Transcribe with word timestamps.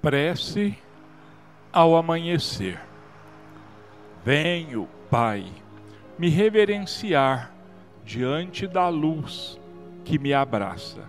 Prece 0.00 0.78
ao 1.72 1.96
amanhecer. 1.96 2.80
Venho, 4.24 4.88
Pai, 5.10 5.46
me 6.18 6.28
reverenciar 6.28 7.52
diante 8.04 8.66
da 8.66 8.88
luz 8.88 9.58
que 10.04 10.18
me 10.18 10.32
abraça. 10.32 11.02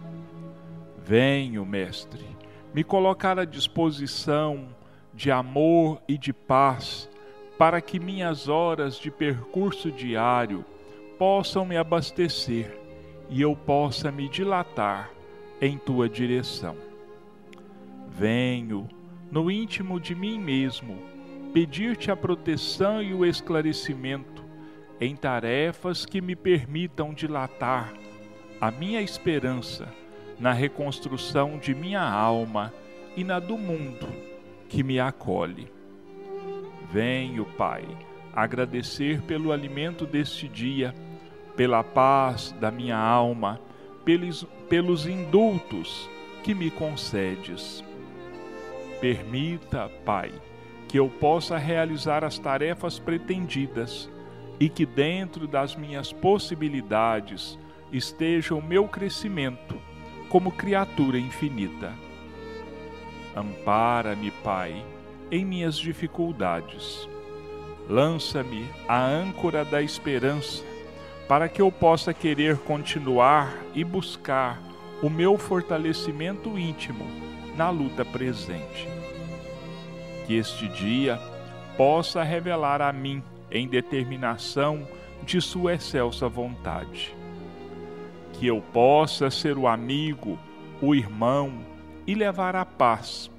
Venho, 1.05 1.65
Mestre, 1.65 2.25
me 2.73 2.83
colocar 2.83 3.37
à 3.37 3.45
disposição 3.45 4.67
de 5.13 5.31
amor 5.31 6.01
e 6.07 6.17
de 6.17 6.33
paz 6.33 7.09
para 7.57 7.81
que 7.81 7.99
minhas 7.99 8.47
horas 8.47 8.97
de 8.97 9.11
percurso 9.11 9.91
diário 9.91 10.65
possam 11.17 11.65
me 11.65 11.77
abastecer 11.77 12.79
e 13.29 13.41
eu 13.41 13.55
possa 13.55 14.11
me 14.11 14.27
dilatar 14.29 15.11
em 15.61 15.77
tua 15.77 16.07
direção. 16.07 16.88
Venho, 18.09 18.87
no 19.31 19.49
íntimo 19.49 19.99
de 19.99 20.13
mim 20.13 20.39
mesmo, 20.39 20.97
pedir-te 21.53 22.11
a 22.11 22.15
proteção 22.15 23.01
e 23.01 23.13
o 23.13 23.25
esclarecimento 23.25 24.43
em 24.99 25.15
tarefas 25.15 26.05
que 26.05 26.19
me 26.19 26.35
permitam 26.35 27.13
dilatar 27.13 27.93
a 28.59 28.69
minha 28.69 29.01
esperança 29.01 29.87
na 30.39 30.51
reconstrução 30.51 31.57
de 31.57 31.73
minha 31.73 32.01
alma 32.01 32.73
e 33.15 33.23
na 33.23 33.39
do 33.39 33.57
mundo 33.57 34.07
que 34.67 34.83
me 34.83 34.99
acolhe. 34.99 35.71
Venho, 36.91 37.45
Pai, 37.45 37.85
agradecer 38.33 39.21
pelo 39.21 39.51
alimento 39.51 40.05
deste 40.05 40.47
dia, 40.47 40.93
pela 41.55 41.83
paz 41.83 42.53
da 42.59 42.71
minha 42.71 42.97
alma, 42.97 43.59
pelos, 44.03 44.45
pelos 44.67 45.07
indultos 45.07 46.09
que 46.43 46.53
me 46.53 46.69
concedes. 46.69 47.83
Permita, 48.99 49.89
Pai, 50.03 50.29
que 50.89 50.99
eu 50.99 51.07
possa 51.07 51.57
realizar 51.57 52.25
as 52.25 52.37
tarefas 52.37 52.99
pretendidas 52.99 54.09
e 54.59 54.67
que 54.67 54.85
dentro 54.85 55.47
das 55.47 55.73
minhas 55.73 56.11
possibilidades 56.11 57.57
esteja 57.93 58.53
o 58.53 58.61
meu 58.61 58.89
crescimento 58.89 59.79
como 60.27 60.51
criatura 60.51 61.17
infinita. 61.17 61.93
Ampara-me, 63.33 64.31
Pai, 64.43 64.85
em 65.31 65.45
minhas 65.45 65.77
dificuldades. 65.77 67.07
Lança-me 67.87 68.67
a 68.85 69.01
âncora 69.01 69.63
da 69.63 69.81
esperança, 69.81 70.61
para 71.25 71.47
que 71.47 71.61
eu 71.61 71.71
possa 71.71 72.13
querer 72.13 72.57
continuar 72.57 73.55
e 73.73 73.83
buscar 73.83 74.61
o 75.01 75.09
meu 75.09 75.37
fortalecimento 75.37 76.59
íntimo 76.59 77.29
na 77.59 77.69
luta 77.69 78.05
presente. 78.05 78.87
Que 80.25 80.35
este 80.35 80.69
dia 80.69 81.19
possa 81.75 82.23
revelar 82.23 82.81
a 82.81 82.93
mim, 82.93 83.21
em 83.51 83.67
determinação 83.67 84.87
de 85.23 85.41
Sua 85.41 85.73
excelsa 85.73 86.29
vontade. 86.29 87.13
Que 88.31 88.47
eu 88.47 88.61
possa 88.61 89.29
ser 89.29 89.57
o 89.57 89.67
amigo, 89.67 90.39
o 90.81 90.95
irmão 90.95 91.51
e 92.07 92.15
levar 92.15 92.55
a 92.55 92.63
paz 92.63 93.29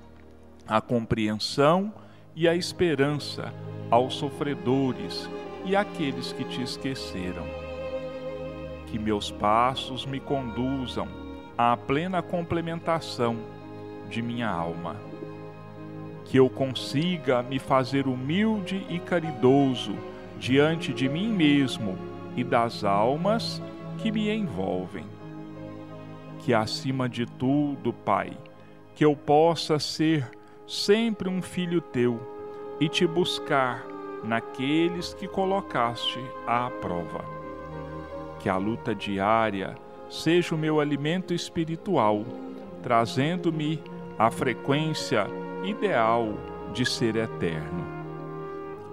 a 0.69 0.83
compreensão 0.83 1.93
e 2.37 2.47
a 2.47 2.55
esperança 2.55 3.53
aos 3.91 4.15
sofredores 4.15 5.29
e 5.65 5.75
àqueles 5.75 6.33
que 6.33 6.45
te 6.45 6.63
esqueceram. 6.63 7.45
Que 8.87 8.99
meus 8.99 9.31
passos 9.31 10.05
me 10.05 10.21
conduzam 10.21 11.09
à 11.57 11.75
plena 11.75 12.23
complementação 12.23 13.60
de 14.11 14.21
minha 14.21 14.49
alma. 14.49 14.97
Que 16.25 16.39
eu 16.39 16.51
consiga 16.51 17.43
me 17.43 17.59
fazer 17.59 18.07
humilde 18.07 18.85
e 18.89 18.99
caridoso 18.99 19.95
diante 20.39 20.93
de 20.93 21.09
mim 21.09 21.29
mesmo 21.29 21.97
e 22.37 22.45
das 22.45 22.85
almas 22.85 23.63
que 23.99 24.11
me 24.11 24.31
envolvem. 24.31 25.05
Que 26.41 26.55
acima 26.55 27.09
de 27.09 27.27
tudo, 27.27 27.93
Pai, 27.93 28.37
que 28.95 29.05
eu 29.05 29.15
possa 29.15 29.79
ser 29.79 30.29
sempre 30.67 31.29
um 31.29 31.43
filho 31.43 31.81
teu 31.81 32.21
e 32.81 32.89
te 32.89 33.07
buscar 33.07 33.85
naqueles 34.25 35.13
que 35.15 35.27
colocaste 35.27 36.19
à 36.47 36.71
prova. 36.81 37.25
Que 38.39 38.49
a 38.49 38.57
luta 38.57 38.95
diária 38.95 39.77
seja 40.09 40.55
o 40.55 40.59
meu 40.59 40.81
alimento 40.81 41.35
espiritual, 41.35 42.25
trazendo-me 42.83 43.83
a 44.21 44.31
frequência 44.31 45.27
ideal 45.65 46.35
de 46.75 46.85
ser 46.85 47.17
eterno. 47.17 47.87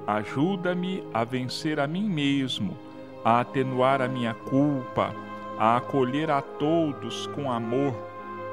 Ajuda-me 0.07 1.03
a 1.13 1.25
vencer 1.25 1.81
a 1.81 1.85
mim 1.85 2.07
mesmo, 2.07 2.77
a 3.25 3.41
atenuar 3.41 4.01
a 4.01 4.07
minha 4.07 4.33
culpa, 4.33 5.13
a 5.59 5.75
acolher 5.75 6.31
a 6.31 6.41
todos 6.41 7.27
com 7.27 7.51
amor, 7.51 7.93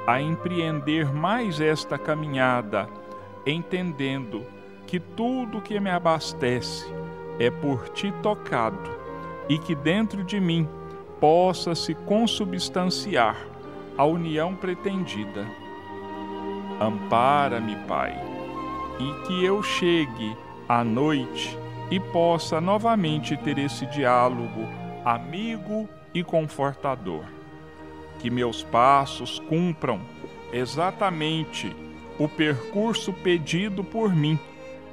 a 0.05 0.21
empreender 0.21 1.15
mais 1.15 1.61
esta 1.61 1.97
caminhada 1.97 2.89
entendendo 3.47 4.45
que 4.85 4.99
tudo 4.99 5.63
que 5.63 5.79
me 5.79 5.91
abastece 5.91 6.93
é 7.39 7.53
por 7.53 7.89
ti 7.91 8.13
tocado 8.21 8.91
e 9.49 9.59
que 9.59 9.77
dentro 9.77 10.25
de 10.25 10.41
mim 10.41 10.69
possa 11.21 11.73
se 11.73 11.95
consubstanciar 11.95 13.37
a 13.97 14.05
união 14.05 14.57
pretendida. 14.57 15.64
Ampara-me, 16.81 17.77
Pai, 17.87 18.15
e 18.99 19.27
que 19.27 19.45
eu 19.45 19.63
chegue 19.63 20.37
à 20.69 20.83
noite 20.83 21.57
e 21.91 22.01
possa 22.01 22.61
novamente 22.61 23.37
ter 23.37 23.59
esse 23.59 23.87
diálogo 23.87 24.67
amigo 25.05 25.89
e 26.13 26.25
confortador. 26.25 27.25
Que 28.19 28.31
meus 28.31 28.63
passos 28.63 29.39
cumpram 29.39 30.01
exatamente 30.53 31.75
o 32.19 32.29
percurso 32.29 33.13
pedido 33.13 33.83
por 33.85 34.15
mim, 34.15 34.39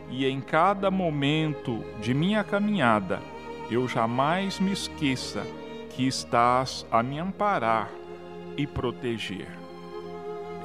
e 0.10 0.26
em 0.26 0.42
cada 0.42 0.92
momento 0.92 1.84
de 2.02 2.14
minha 2.14 2.44
caminhada 2.44 3.22
eu 3.70 3.88
jamais 3.88 4.60
me 4.60 4.72
esqueça 4.72 5.46
que 5.92 6.06
estás 6.06 6.86
a 6.92 7.02
me 7.02 7.20
amparar 7.20 7.90
e 8.58 8.68
proteger. 8.68 9.48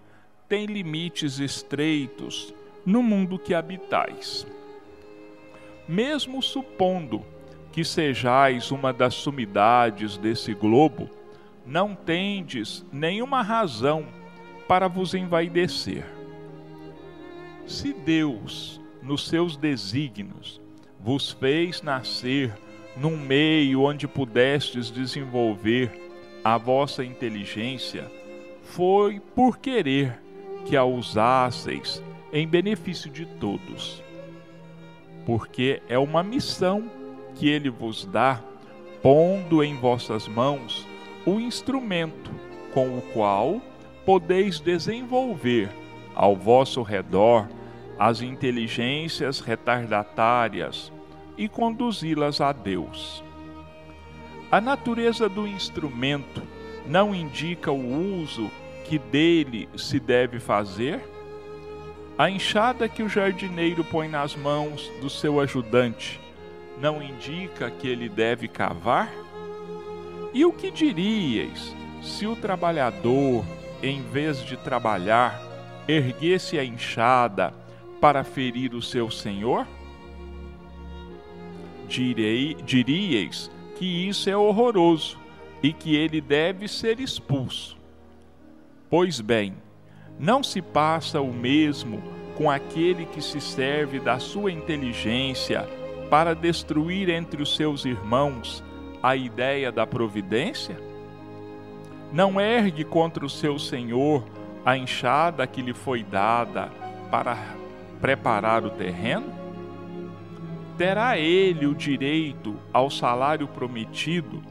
tem 0.49 0.67
limites 0.67 1.39
estreitos 1.39 2.53
no 2.85 3.03
mundo 3.03 3.39
que 3.39 3.55
habitais. 3.55 4.47
Mesmo 5.89 6.43
supondo 6.43 7.25
que 7.71 7.85
sejais 7.85 8.71
uma 8.71 8.93
das 8.93 9.15
sumidades 9.15 10.17
desse 10.17 10.55
globo, 10.55 11.09
não 11.67 11.95
tendes 11.95 12.85
nenhuma 12.93 13.43
razão 13.43 14.06
para 14.67 14.89
vos 14.89 15.15
envaidecer. 15.15 16.05
Se 17.67 17.93
Deus, 17.93 18.81
nos 19.03 19.27
seus 19.27 19.56
desígnios, 19.56 20.61
vos 21.01 21.33
fez 21.33 21.83
nascer 21.83 22.53
num 22.96 23.17
meio 23.17 23.82
onde 23.82 24.06
pudestes 24.06 24.91
desenvolver 24.91 25.91
a 26.44 26.58
vossa 26.58 27.05
inteligência, 27.05 28.11
foi 28.62 29.20
por 29.35 29.58
querer 29.58 30.20
que 30.64 30.76
a 30.76 30.85
usasseis 30.85 32.02
em 32.32 32.46
benefício 32.46 33.11
de 33.11 33.26
todos. 33.26 34.02
Porque 35.26 35.81
é 35.88 35.99
uma 35.99 36.23
missão 36.23 36.91
que 37.35 37.49
ele 37.49 37.70
vos 37.70 38.05
dá, 38.05 38.41
pondo 39.02 39.62
em 39.62 39.76
vossas 39.76 40.29
mãos 40.29 40.87
o 41.26 41.41
instrumento 41.41 42.31
com 42.73 42.99
o 42.99 43.02
qual 43.12 43.61
podeis 44.05 44.61
desenvolver 44.61 45.70
ao 46.14 46.37
vosso 46.37 46.82
redor 46.82 47.49
as 47.99 48.20
inteligências 48.20 49.41
retardatárias 49.41 50.93
e 51.36 51.48
conduzi-las 51.48 52.40
a 52.40 52.52
Deus. 52.52 53.22
A 54.50 54.60
natureza 54.60 55.28
do 55.28 55.46
instrumento 55.46 56.42
não 56.86 57.14
indica 57.14 57.72
o 57.72 58.22
uso 58.22 58.50
que 58.84 58.98
dele 58.98 59.69
se 59.76 59.98
deve 59.98 60.38
fazer? 60.38 61.00
A 62.16 62.31
enxada 62.31 62.88
que 62.88 63.02
o 63.02 63.08
jardineiro 63.08 63.82
põe 63.82 64.06
nas 64.06 64.36
mãos 64.36 64.88
do 65.00 65.10
seu 65.10 65.40
ajudante 65.40 66.20
não 66.81 67.02
indica 67.02 67.70
que 67.70 67.88
ele 67.88 68.08
deve 68.08 68.46
cavar? 68.46 69.10
E 70.32 70.44
o 70.44 70.52
que 70.52 70.70
diríeis 70.70 71.75
se 72.02 72.26
o 72.26 72.36
trabalhador, 72.36 73.44
em 73.82 74.02
vez 74.02 74.44
de 74.44 74.56
trabalhar, 74.56 75.40
erguesse 75.88 76.58
a 76.58 76.64
enxada 76.64 77.54
para 78.00 78.22
ferir 78.22 78.75
o 78.75 78.82
seu 78.82 79.10
senhor? 79.10 79.66
Direi, 81.88 82.54
diríeis 82.64 83.50
que 83.76 84.08
isso 84.08 84.31
é 84.31 84.36
horroroso 84.36 85.19
e 85.62 85.72
que 85.72 85.96
ele 85.96 86.20
deve 86.20 86.69
ser 86.69 87.00
expulso. 87.00 87.76
Pois 88.90 89.20
bem, 89.20 89.54
não 90.19 90.42
se 90.42 90.62
passa 90.62 91.20
o 91.20 91.32
mesmo 91.32 92.02
com 92.36 92.50
aquele 92.50 93.06
que 93.06 93.22
se 93.22 93.40
serve 93.40 93.98
da 93.98 94.19
sua 94.19 94.52
inteligência 94.52 95.69
para 96.10 96.34
destruir 96.34 97.08
entre 97.08 97.42
os 97.42 97.56
seus 97.56 97.84
irmãos 97.84 98.62
a 99.02 99.16
ideia 99.16 99.72
da 99.72 99.86
providência? 99.86 100.76
Não 102.12 102.40
ergue 102.40 102.84
contra 102.84 103.25
o 103.25 103.31
seu 103.31 103.58
senhor 103.58 104.25
a 104.64 104.76
enxada 104.76 105.46
que 105.46 105.60
lhe 105.60 105.75
foi 105.75 106.02
dada 106.02 106.70
para 107.10 107.36
preparar 108.00 108.64
o 108.64 108.70
terreno? 108.70 109.44
Terá 110.76 111.17
ele 111.17 111.67
o 111.67 111.75
direito 111.75 112.56
ao 112.73 112.91
salário 112.91 113.47
prometido 113.47 114.43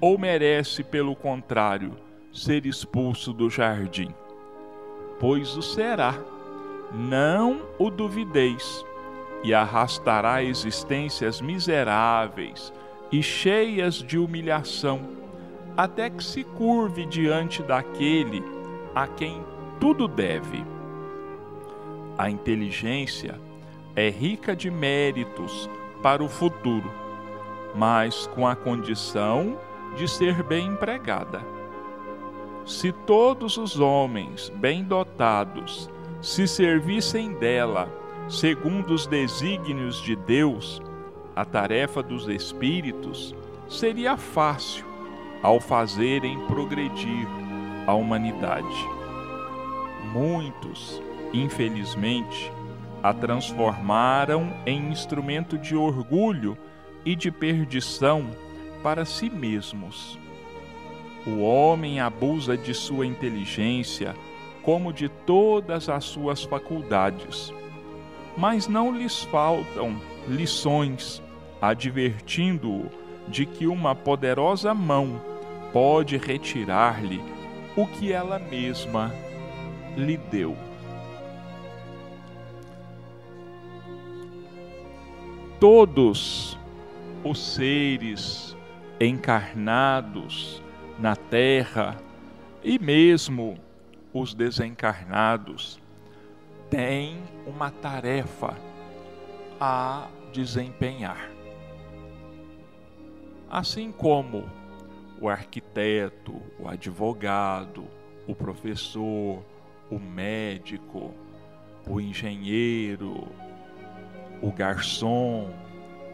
ou 0.00 0.18
merece, 0.18 0.82
pelo 0.82 1.14
contrário, 1.14 1.92
ser 2.32 2.66
expulso 2.66 3.32
do 3.32 3.48
jardim? 3.48 4.12
Pois 5.20 5.56
o 5.56 5.62
será, 5.62 6.14
não 6.92 7.62
o 7.78 7.90
duvideis, 7.90 8.84
e 9.44 9.54
arrastará 9.54 10.42
existências 10.42 11.40
miseráveis 11.40 12.72
e 13.10 13.22
cheias 13.22 13.96
de 13.96 14.18
humilhação, 14.18 15.00
até 15.76 16.10
que 16.10 16.24
se 16.24 16.42
curve 16.42 17.06
diante 17.06 17.62
daquele 17.62 18.42
a 18.94 19.06
quem 19.06 19.40
tudo 19.78 20.08
deve. 20.08 20.64
A 22.16 22.28
inteligência 22.28 23.40
é 23.98 24.10
rica 24.10 24.54
de 24.54 24.70
méritos 24.70 25.68
para 26.00 26.22
o 26.22 26.28
futuro, 26.28 26.88
mas 27.74 28.28
com 28.28 28.46
a 28.46 28.54
condição 28.54 29.58
de 29.96 30.06
ser 30.06 30.40
bem 30.44 30.68
empregada. 30.68 31.44
Se 32.64 32.92
todos 32.92 33.56
os 33.56 33.80
homens 33.80 34.50
bem 34.50 34.84
dotados 34.84 35.90
se 36.22 36.46
servissem 36.46 37.32
dela 37.40 37.92
segundo 38.28 38.94
os 38.94 39.04
desígnios 39.04 40.00
de 40.00 40.14
Deus, 40.14 40.80
a 41.34 41.44
tarefa 41.44 42.00
dos 42.00 42.28
espíritos 42.28 43.34
seria 43.68 44.16
fácil 44.16 44.86
ao 45.42 45.58
fazerem 45.58 46.38
progredir 46.46 47.26
a 47.84 47.94
humanidade. 47.94 48.88
Muitos, 50.12 51.02
infelizmente, 51.32 52.52
a 53.02 53.12
transformaram 53.12 54.52
em 54.66 54.90
instrumento 54.90 55.56
de 55.56 55.76
orgulho 55.76 56.56
e 57.04 57.14
de 57.14 57.30
perdição 57.30 58.26
para 58.82 59.04
si 59.04 59.30
mesmos. 59.30 60.18
O 61.26 61.40
homem 61.40 62.00
abusa 62.00 62.56
de 62.56 62.74
sua 62.74 63.06
inteligência 63.06 64.14
como 64.62 64.92
de 64.92 65.08
todas 65.08 65.88
as 65.88 66.04
suas 66.04 66.42
faculdades, 66.44 67.52
mas 68.36 68.68
não 68.68 68.92
lhes 68.92 69.22
faltam 69.24 69.96
lições, 70.28 71.22
advertindo-o 71.60 72.90
de 73.28 73.46
que 73.46 73.66
uma 73.66 73.94
poderosa 73.94 74.74
mão 74.74 75.20
pode 75.72 76.16
retirar-lhe 76.16 77.20
o 77.76 77.86
que 77.86 78.12
ela 78.12 78.38
mesma 78.38 79.12
lhe 79.96 80.16
deu. 80.16 80.56
Todos 85.60 86.56
os 87.24 87.54
seres 87.54 88.56
encarnados 89.00 90.62
na 91.00 91.16
terra 91.16 91.96
e 92.62 92.78
mesmo 92.78 93.58
os 94.12 94.34
desencarnados 94.34 95.80
têm 96.70 97.20
uma 97.44 97.72
tarefa 97.72 98.56
a 99.60 100.06
desempenhar. 100.32 101.28
Assim 103.50 103.90
como 103.90 104.48
o 105.20 105.28
arquiteto, 105.28 106.40
o 106.56 106.68
advogado, 106.68 107.84
o 108.28 108.34
professor, 108.34 109.42
o 109.90 109.98
médico, 109.98 111.12
o 111.84 112.00
engenheiro, 112.00 113.26
o 114.42 114.52
garçom, 114.52 115.50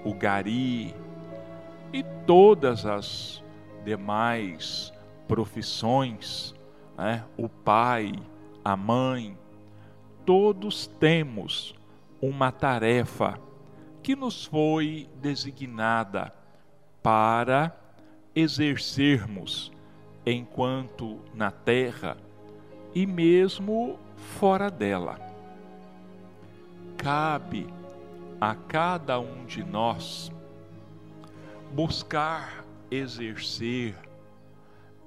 o 0.04 0.14
gari 0.14 0.94
e 1.92 2.02
todas 2.26 2.84
as 2.84 3.42
demais 3.84 4.92
profissões, 5.28 6.54
né? 6.96 7.24
o 7.36 7.48
pai, 7.48 8.12
a 8.64 8.76
mãe, 8.76 9.36
todos 10.24 10.86
temos 10.86 11.74
uma 12.20 12.50
tarefa 12.50 13.38
que 14.02 14.16
nos 14.16 14.44
foi 14.44 15.08
designada 15.20 16.32
para 17.02 17.76
exercermos 18.34 19.70
enquanto 20.26 21.20
na 21.34 21.50
terra 21.50 22.16
e 22.94 23.06
mesmo 23.06 23.98
fora 24.38 24.70
dela. 24.70 25.18
Cabe 26.96 27.66
a 28.44 28.54
cada 28.54 29.18
um 29.18 29.46
de 29.46 29.64
nós 29.64 30.30
buscar 31.72 32.62
exercer 32.90 33.96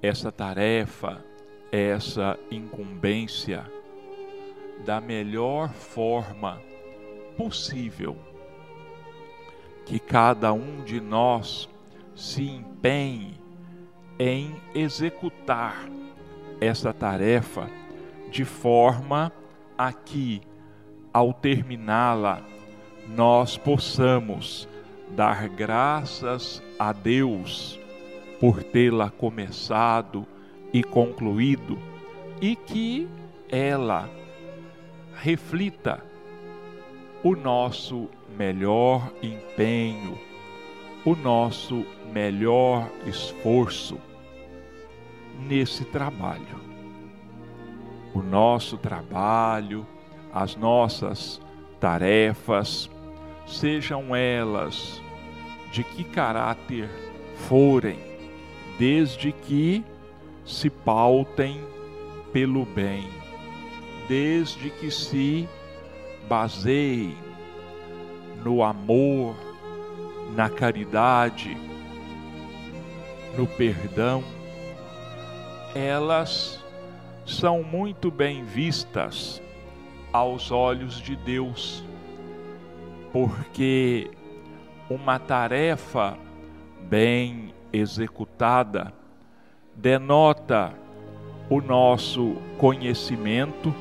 essa 0.02 0.32
tarefa, 0.32 1.24
essa 1.72 2.36
incumbência 2.50 3.64
da 4.84 5.00
melhor 5.00 5.70
forma 5.70 6.60
possível. 7.38 8.18
Que 9.86 10.00
cada 10.00 10.52
um 10.52 10.84
de 10.84 11.00
nós 11.00 11.70
se 12.16 12.42
empenhe 12.42 13.40
em 14.18 14.60
executar 14.74 15.88
essa 16.60 16.92
tarefa 16.92 17.70
de 18.32 18.44
forma 18.44 19.32
a 19.78 19.94
que, 19.94 20.42
ao 21.14 21.32
terminá-la, 21.32 22.57
nós 23.08 23.58
possamos 23.58 24.68
dar 25.16 25.48
graças 25.48 26.62
a 26.78 26.92
Deus 26.92 27.80
por 28.40 28.62
tê-la 28.64 29.10
começado 29.10 30.26
e 30.74 30.84
concluído 30.84 31.78
e 32.42 32.56
que 32.56 33.08
ela 33.50 34.10
reflita 35.16 36.04
o 37.24 37.36
nosso 37.36 38.10
melhor 38.38 39.12
empenho, 39.24 40.18
o 41.04 41.16
nosso 41.16 41.86
melhor 42.12 42.90
esforço 43.06 43.98
nesse 45.48 45.86
trabalho. 45.86 46.68
O 48.14 48.22
nosso 48.22 48.78
trabalho, 48.78 49.86
as 50.34 50.56
nossas 50.56 51.42
tarefas, 51.80 52.90
sejam 53.48 54.16
elas 54.16 55.02
de 55.72 55.84
que 55.84 56.04
caráter 56.04 56.90
forem, 57.48 58.00
desde 58.78 59.32
que 59.32 59.84
se 60.46 60.70
pautem 60.70 61.62
pelo 62.32 62.66
bem, 62.66 63.10
desde 64.08 64.70
que 64.70 64.92
se 64.92 65.48
baseiem 66.28 67.18
no 68.44 68.64
amor, 68.64 69.36
na 70.36 70.50
caridade, 70.50 71.58
no 73.38 73.48
perdão, 73.48 74.24
elas 75.76 76.64
são 77.26 77.62
muito 77.62 78.10
bem 78.10 78.44
vistas 78.44 79.42
aos 80.12 80.50
olhos 80.50 81.02
de 81.02 81.16
Deus, 81.16 81.84
porque 83.18 84.12
uma 84.88 85.18
tarefa 85.18 86.16
bem 86.88 87.52
executada 87.74 88.94
denota 89.76 90.72
o 91.50 91.60
nosso 91.60 92.36
conhecimento 92.60 93.74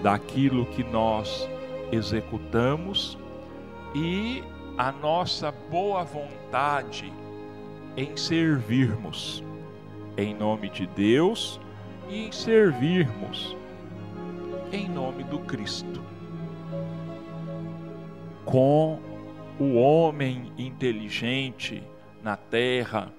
daquilo 0.00 0.64
que 0.66 0.84
nós 0.84 1.50
executamos 1.90 3.18
e 3.96 4.44
a 4.76 4.92
nossa 4.92 5.50
boa 5.50 6.04
vontade 6.04 7.12
em 7.96 8.16
servirmos 8.16 9.42
em 10.16 10.32
nome 10.36 10.70
de 10.70 10.86
Deus 10.86 11.58
e 12.08 12.26
em 12.26 12.30
servirmos 12.30 13.56
em 14.70 14.88
nome 14.88 15.24
do 15.24 15.40
Cristo. 15.40 16.17
Com 18.50 18.98
o 19.60 19.74
homem 19.74 20.50
inteligente 20.56 21.82
na 22.22 22.34
terra, 22.34 23.12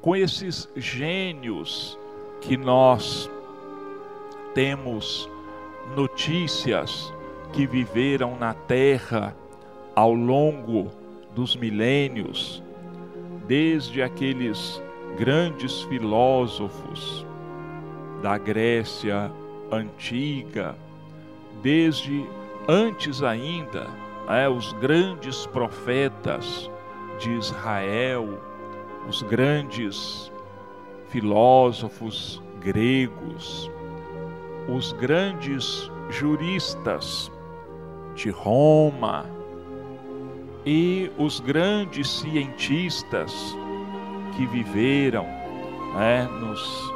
com 0.00 0.14
esses 0.14 0.68
gênios 0.76 1.98
que 2.40 2.56
nós 2.56 3.28
temos 4.54 5.28
notícias 5.96 7.12
que 7.52 7.66
viveram 7.66 8.38
na 8.38 8.54
terra 8.54 9.36
ao 9.96 10.14
longo 10.14 10.92
dos 11.34 11.56
milênios, 11.56 12.62
desde 13.48 14.00
aqueles 14.00 14.80
grandes 15.18 15.82
filósofos 15.82 17.26
da 18.22 18.38
Grécia 18.38 19.28
antiga, 19.72 20.76
desde 21.62 22.24
antes 22.68 23.24
ainda, 23.24 23.88
é, 24.28 24.48
os 24.48 24.72
grandes 24.74 25.46
profetas 25.46 26.70
de 27.18 27.32
Israel, 27.32 28.38
os 29.08 29.22
grandes 29.22 30.30
filósofos 31.08 32.42
gregos, 32.60 33.70
os 34.68 34.92
grandes 34.92 35.90
juristas 36.10 37.32
de 38.14 38.30
Roma 38.30 39.24
e 40.66 41.10
os 41.16 41.40
grandes 41.40 42.08
cientistas 42.08 43.32
que 44.36 44.46
viveram 44.46 45.24
né, 45.94 46.28
nos 46.40 46.92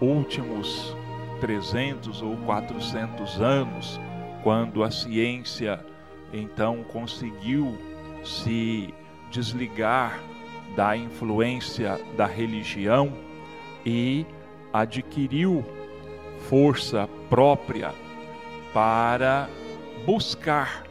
últimos 0.00 0.94
300 1.40 2.22
ou 2.22 2.36
400 2.38 3.40
anos, 3.40 4.00
quando 4.42 4.82
a 4.82 4.90
ciência 4.90 5.84
então 6.32 6.82
conseguiu 6.84 7.76
se 8.24 8.92
desligar 9.30 10.20
da 10.74 10.96
influência 10.96 12.00
da 12.16 12.26
religião 12.26 13.12
e 13.84 14.26
adquiriu 14.72 15.64
força 16.48 17.08
própria 17.30 17.92
para 18.72 19.48
buscar 20.04 20.84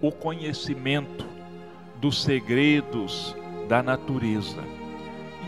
o 0.00 0.10
conhecimento 0.10 1.24
dos 2.00 2.22
segredos 2.22 3.34
da 3.68 3.82
natureza. 3.82 4.62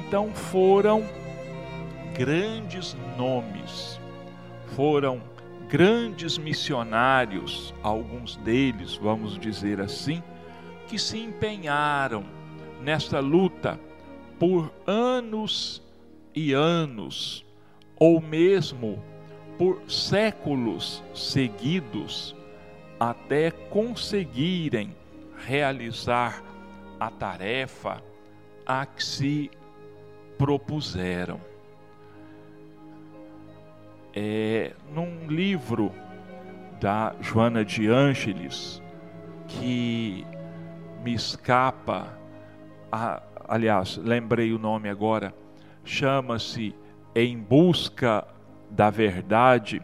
Então 0.07 0.33
foram 0.33 1.05
grandes 2.15 2.97
nomes, 3.19 4.01
foram 4.75 5.21
grandes 5.69 6.39
missionários, 6.39 7.75
alguns 7.83 8.37
deles, 8.37 8.97
vamos 8.97 9.39
dizer 9.39 9.81
assim, 9.81 10.23
que 10.87 10.99
se 10.99 11.19
empenharam 11.19 12.25
nesta 12.81 13.19
luta 13.19 13.79
por 14.39 14.73
anos 14.87 15.83
e 16.35 16.53
anos, 16.53 17.45
ou 17.99 18.21
mesmo 18.21 19.03
por 19.59 19.83
séculos 19.91 21.03
seguidos, 21.15 22.37
até 23.01 23.51
conseguirem 23.51 24.95
realizar 25.47 26.43
a 27.01 27.11
tarefa 27.11 28.03
a 28.65 28.87
que 28.87 29.05
se 29.05 29.51
propuseram 30.39 31.41
é, 34.19 34.73
num 34.95 35.27
livro 35.29 35.93
da 36.81 37.15
Joana 37.21 37.63
de 37.63 37.87
Ângeles 37.87 38.83
que 39.47 40.27
me 41.05 41.13
escapa, 41.13 42.19
a, 42.91 43.23
aliás, 43.47 43.99
lembrei 43.99 44.55
o 44.55 44.59
nome 44.59 44.89
agora, 44.89 45.35
chama-se 45.85 46.75
Em 47.15 47.39
Busca 47.39 48.27
da 48.71 48.89
Verdade, 48.89 49.83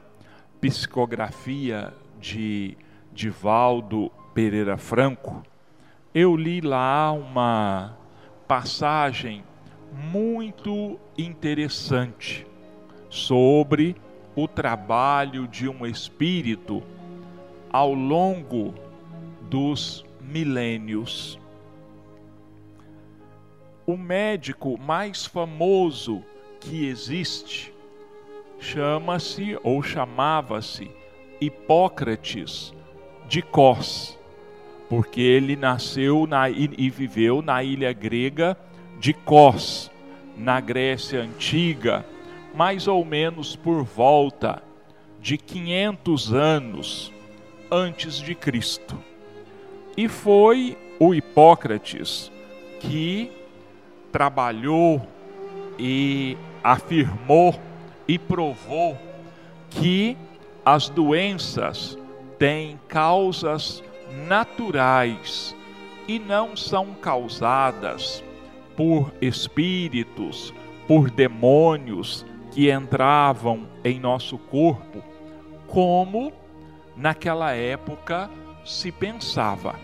psicografia 0.62 1.92
de 2.18 2.74
Divaldo 3.12 4.10
Pereira 4.32 4.78
Franco. 4.78 5.42
Eu 6.14 6.34
li 6.34 6.62
lá 6.62 7.12
uma 7.12 7.98
passagem 8.48 9.44
muito 9.92 10.98
interessante 11.18 12.46
sobre 13.10 13.94
o 14.34 14.48
trabalho 14.48 15.46
de 15.46 15.68
um 15.68 15.86
espírito 15.86 16.82
ao 17.70 17.92
longo 17.92 18.74
dos 19.42 20.04
milênios. 20.20 21.38
O 23.86 23.96
médico 23.96 24.78
mais 24.78 25.26
famoso 25.26 26.22
que 26.60 26.86
existe 26.86 27.72
chama-se 28.58 29.58
ou 29.62 29.82
chamava-se 29.82 30.90
Hipócrates 31.40 32.72
de 33.28 33.42
Cos, 33.42 34.16
porque 34.88 35.20
ele 35.20 35.56
nasceu 35.56 36.26
na, 36.26 36.48
e 36.48 36.88
viveu 36.88 37.42
na 37.42 37.64
ilha 37.64 37.92
grega 37.92 38.56
de 39.00 39.12
Cos, 39.12 39.90
na 40.36 40.60
Grécia 40.60 41.20
antiga 41.20 42.04
mais 42.54 42.86
ou 42.86 43.04
menos 43.04 43.56
por 43.56 43.82
volta 43.82 44.62
de 45.20 45.38
500 45.38 46.32
anos 46.32 47.12
antes 47.70 48.16
de 48.16 48.34
Cristo. 48.34 48.98
E 49.96 50.08
foi 50.08 50.76
o 50.98 51.14
Hipócrates 51.14 52.30
que 52.80 53.30
trabalhou 54.10 55.00
e 55.78 56.36
afirmou 56.62 57.54
e 58.06 58.18
provou 58.18 58.98
que 59.70 60.16
as 60.64 60.88
doenças 60.88 61.98
têm 62.38 62.78
causas 62.88 63.82
naturais 64.28 65.56
e 66.06 66.18
não 66.18 66.56
são 66.56 66.94
causadas 66.94 68.22
por 68.76 69.12
espíritos, 69.20 70.52
por 70.86 71.10
demônios, 71.10 72.26
que 72.52 72.70
entravam 72.70 73.66
em 73.82 73.98
nosso 73.98 74.38
corpo, 74.38 75.02
como 75.66 76.32
naquela 76.94 77.52
época 77.52 78.30
se 78.64 78.92
pensava. 78.92 79.74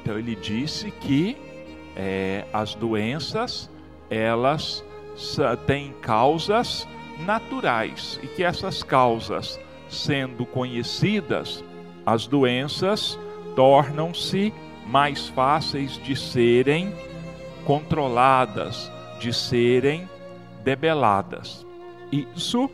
Então 0.00 0.18
ele 0.18 0.34
disse 0.34 0.90
que 0.90 1.36
é, 1.96 2.44
as 2.52 2.74
doenças 2.74 3.70
elas 4.10 4.84
têm 5.66 5.92
causas 6.00 6.86
naturais 7.24 8.18
e 8.22 8.26
que 8.26 8.42
essas 8.42 8.82
causas, 8.82 9.58
sendo 9.88 10.46
conhecidas, 10.46 11.64
as 12.06 12.26
doenças 12.26 13.18
tornam-se 13.54 14.52
mais 14.86 15.28
fáceis 15.28 16.00
de 16.02 16.16
serem 16.16 16.92
controladas, 17.64 18.90
de 19.20 19.32
serem 19.32 20.08
debeladas. 20.68 21.66
Isso 22.12 22.68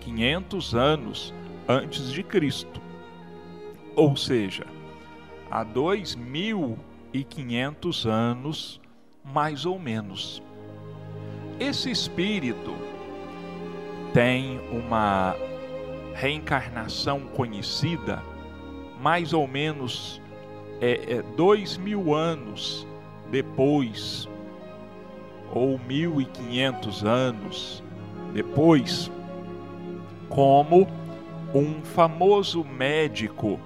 500 0.00 0.74
anos 0.74 1.34
antes 1.68 2.10
de 2.10 2.24
Cristo. 2.24 2.80
Ou 3.94 4.16
seja, 4.16 4.66
há 5.48 5.62
dois 5.62 6.16
mil 6.16 6.76
e 7.12 7.22
quinhentos 7.22 8.04
anos, 8.04 8.80
mais 9.24 9.64
ou 9.64 9.78
menos. 9.78 10.42
Esse 11.60 11.88
espírito 11.88 12.74
tem 14.12 14.58
uma 14.72 15.36
reencarnação 16.14 17.20
conhecida 17.20 18.20
mais 19.00 19.32
ou 19.32 19.46
menos 19.46 20.20
é, 20.80 21.14
é, 21.14 21.22
dois 21.36 21.76
mil 21.76 22.12
anos 22.12 22.84
depois, 23.30 24.28
ou 25.52 25.78
mil 25.86 26.20
e 26.20 26.24
quinhentos 26.24 27.04
anos 27.04 27.82
depois, 28.32 29.10
como 30.28 30.88
um 31.54 31.82
famoso 31.82 32.64
médico, 32.64 33.60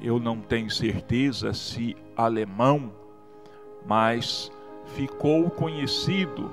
eu 0.00 0.20
não 0.20 0.38
tenho 0.38 0.70
certeza 0.70 1.52
se 1.52 1.96
alemão, 2.16 2.92
mas 3.84 4.52
ficou 4.94 5.50
conhecido 5.50 6.50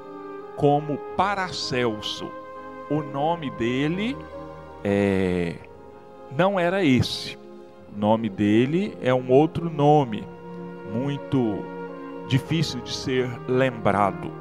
como 0.56 0.98
Paracelso. 1.16 2.28
O 2.90 3.02
nome 3.02 3.52
dele 3.52 4.18
é, 4.84 5.56
não 6.36 6.60
era 6.60 6.84
esse. 6.84 7.38
O 7.96 8.00
nome 8.00 8.30
dele 8.30 8.98
é 9.02 9.14
um 9.14 9.32
outro 9.32 9.70
nome, 9.70 10.24
muito 10.92 11.64
difícil 12.28 12.82
de 12.82 12.94
ser 12.94 13.30
lembrado. 13.48 14.32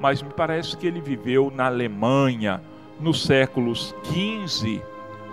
Mas 0.00 0.22
me 0.22 0.30
parece 0.30 0.76
que 0.76 0.86
ele 0.86 1.00
viveu 1.00 1.50
na 1.54 1.66
Alemanha 1.66 2.60
nos 3.00 3.22
séculos 3.22 3.94
15 4.04 4.82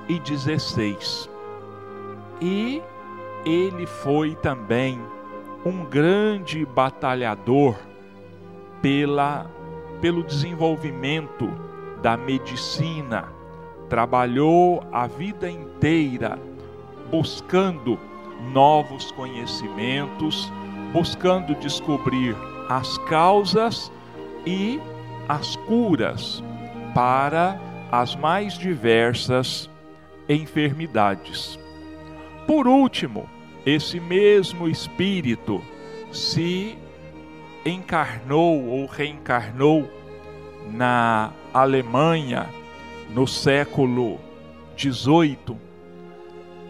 e 0.07 0.19
16. 0.19 1.29
E 2.41 2.81
ele 3.45 3.85
foi 3.85 4.35
também 4.35 4.99
um 5.65 5.85
grande 5.85 6.65
batalhador 6.65 7.75
pela, 8.81 9.49
pelo 9.99 10.23
desenvolvimento 10.23 11.49
da 12.01 12.17
medicina. 12.17 13.29
Trabalhou 13.89 14.83
a 14.91 15.05
vida 15.05 15.49
inteira 15.49 16.39
buscando 17.11 17.99
novos 18.53 19.11
conhecimentos, 19.11 20.51
buscando 20.91 21.55
descobrir 21.55 22.35
as 22.69 22.97
causas 22.99 23.91
e 24.45 24.79
as 25.27 25.55
curas 25.55 26.43
para 26.93 27.59
as 27.91 28.15
mais 28.15 28.57
diversas 28.57 29.69
enfermidades. 30.27 31.59
Por 32.47 32.67
último, 32.67 33.29
esse 33.65 33.99
mesmo 33.99 34.67
espírito 34.67 35.61
se 36.11 36.77
encarnou 37.65 38.67
ou 38.67 38.85
reencarnou 38.85 39.89
na 40.69 41.31
Alemanha 41.53 42.49
no 43.13 43.27
século 43.27 44.19
XVIII 44.77 45.57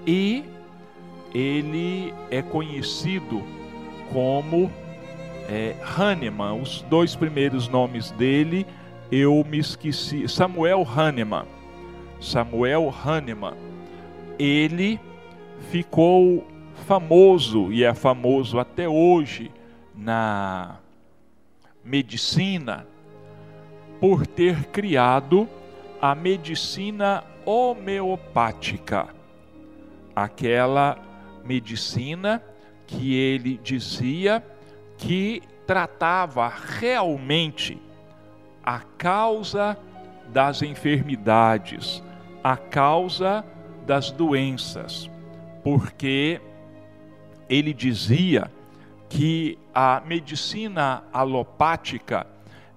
e 0.05 0.43
ele 1.33 2.13
é 2.29 2.41
conhecido 2.41 3.41
como 4.11 4.71
é, 5.49 5.75
Hahnemann. 5.81 6.61
Os 6.61 6.81
dois 6.83 7.15
primeiros 7.15 7.67
nomes 7.67 8.11
dele 8.11 8.65
eu 9.11 9.45
me 9.47 9.59
esqueci. 9.59 10.27
Samuel 10.27 10.83
Hahnemann. 10.83 11.45
Samuel 12.19 12.93
Hahnemann. 13.03 13.55
Ele 14.39 14.99
ficou 15.69 16.47
famoso 16.87 17.71
e 17.71 17.83
é 17.83 17.93
famoso 17.93 18.59
até 18.59 18.87
hoje 18.87 19.51
na 19.95 20.77
medicina 21.83 22.87
por 23.99 24.25
ter 24.25 24.65
criado 24.65 25.47
a 26.01 26.15
medicina 26.15 27.23
homeopática, 27.45 29.09
aquela 30.15 30.97
medicina 31.43 32.41
que 32.91 33.15
ele 33.15 33.59
dizia 33.63 34.43
que 34.97 35.41
tratava 35.65 36.51
realmente 36.79 37.81
a 38.63 38.79
causa 38.79 39.77
das 40.27 40.61
enfermidades, 40.61 42.03
a 42.43 42.57
causa 42.57 43.45
das 43.85 44.11
doenças, 44.11 45.09
porque 45.63 46.41
ele 47.49 47.73
dizia 47.73 48.51
que 49.09 49.57
a 49.73 50.01
medicina 50.05 51.03
alopática 51.11 52.27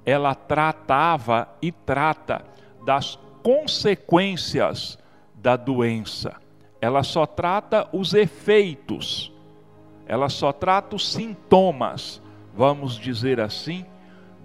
ela 0.07 0.35
tratava 0.35 1.49
e 1.61 1.73
trata 1.73 2.45
das 2.85 3.19
consequências 3.43 4.99
da 5.35 5.57
doença. 5.57 6.37
Ela 6.81 7.03
só 7.03 7.27
trata 7.27 7.89
os 7.93 8.15
efeitos. 8.15 9.34
Ela 10.07 10.29
só 10.29 10.53
trata 10.53 10.97
os 10.97 11.11
sintomas, 11.11 12.21
vamos 12.55 12.97
dizer 12.97 13.41
assim, 13.41 13.85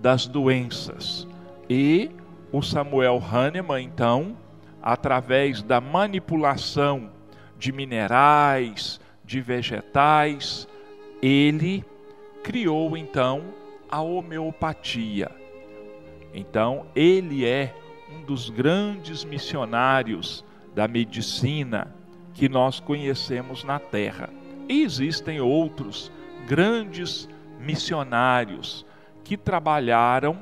das 0.02 0.26
doenças. 0.26 1.28
E 1.70 2.12
o 2.52 2.62
Samuel 2.62 3.22
Hahnemann, 3.22 3.84
então, 3.84 4.38
através 4.82 5.62
da 5.62 5.82
manipulação 5.82 7.12
de 7.58 7.72
minerais, 7.72 9.00
de 9.24 9.42
vegetais, 9.42 10.68
ele 11.22 11.84
criou 12.44 12.96
então 12.96 13.44
a 13.92 14.02
homeopatia. 14.02 15.30
Então, 16.34 16.86
ele 16.96 17.46
é 17.46 17.76
um 18.12 18.24
dos 18.24 18.50
grandes 18.50 19.24
missionários 19.24 20.46
da 20.74 20.88
medicina 20.88 21.94
que 22.34 22.48
nós 22.48 22.80
conhecemos 22.80 23.64
na 23.64 23.80
Terra. 23.80 24.30
Existem 24.70 25.42
outros 25.42 26.12
grandes 26.48 27.28
missionários 27.60 28.86
que 29.24 29.36
trabalharam 29.36 30.40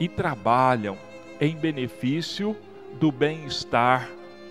e 0.00 0.08
trabalham 0.08 0.98
em 1.40 1.56
benefício 1.56 2.56
do 2.98 3.12
bem-estar 3.12 4.08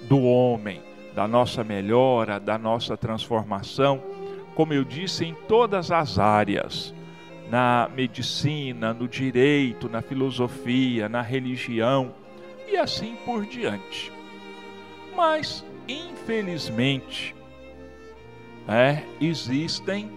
do 0.08 0.24
homem, 0.24 0.82
da 1.14 1.28
nossa 1.28 1.62
melhora, 1.62 2.40
da 2.40 2.58
nossa 2.58 2.96
transformação, 2.96 4.02
como 4.56 4.74
eu 4.74 4.86
disse, 4.86 5.26
em 5.26 5.34
todas 5.34 5.92
as 5.92 6.18
áreas 6.18 6.94
na 7.50 7.90
medicina, 7.94 8.94
no 8.94 9.08
direito, 9.08 9.90
na 9.90 10.02
filosofia, 10.02 11.08
na 11.08 11.22
religião 11.22 12.14
e 12.68 12.78
assim 12.78 13.16
por 13.26 13.46
diante. 13.46 14.12
Mas, 15.16 15.66
infelizmente, 15.88 17.36
é, 18.68 19.04
existem 19.22 20.10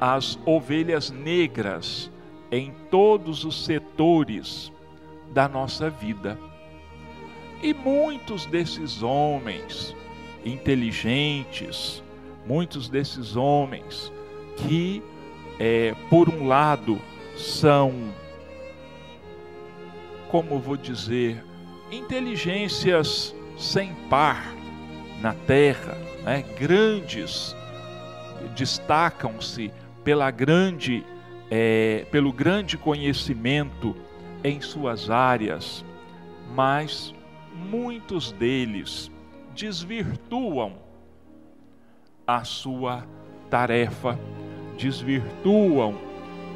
as 0.00 0.38
ovelhas 0.44 1.10
negras 1.10 2.10
em 2.52 2.72
todos 2.90 3.44
os 3.44 3.64
setores 3.64 4.70
da 5.32 5.48
nossa 5.48 5.88
vida. 5.88 6.38
E 7.62 7.72
muitos 7.72 8.44
desses 8.46 9.02
homens 9.02 9.96
inteligentes, 10.44 12.02
muitos 12.46 12.88
desses 12.88 13.34
homens 13.34 14.12
que, 14.56 15.02
é, 15.58 15.94
por 16.10 16.28
um 16.28 16.46
lado, 16.46 17.00
são, 17.34 17.92
como 20.28 20.58
vou 20.58 20.76
dizer, 20.76 21.42
inteligências 21.90 23.34
sem 23.58 23.94
par 24.10 24.54
na 25.20 25.32
terra, 25.32 25.96
né? 26.22 26.44
grandes, 26.58 27.55
destacam-se 28.54 29.72
pela 30.04 30.30
grande 30.30 31.04
é, 31.50 32.06
pelo 32.10 32.32
grande 32.32 32.76
conhecimento 32.76 33.94
em 34.42 34.60
suas 34.60 35.10
áreas, 35.10 35.84
mas 36.54 37.14
muitos 37.54 38.32
deles 38.32 39.10
desvirtuam 39.54 40.74
a 42.26 42.44
sua 42.44 43.06
tarefa, 43.48 44.18
desvirtuam 44.76 45.96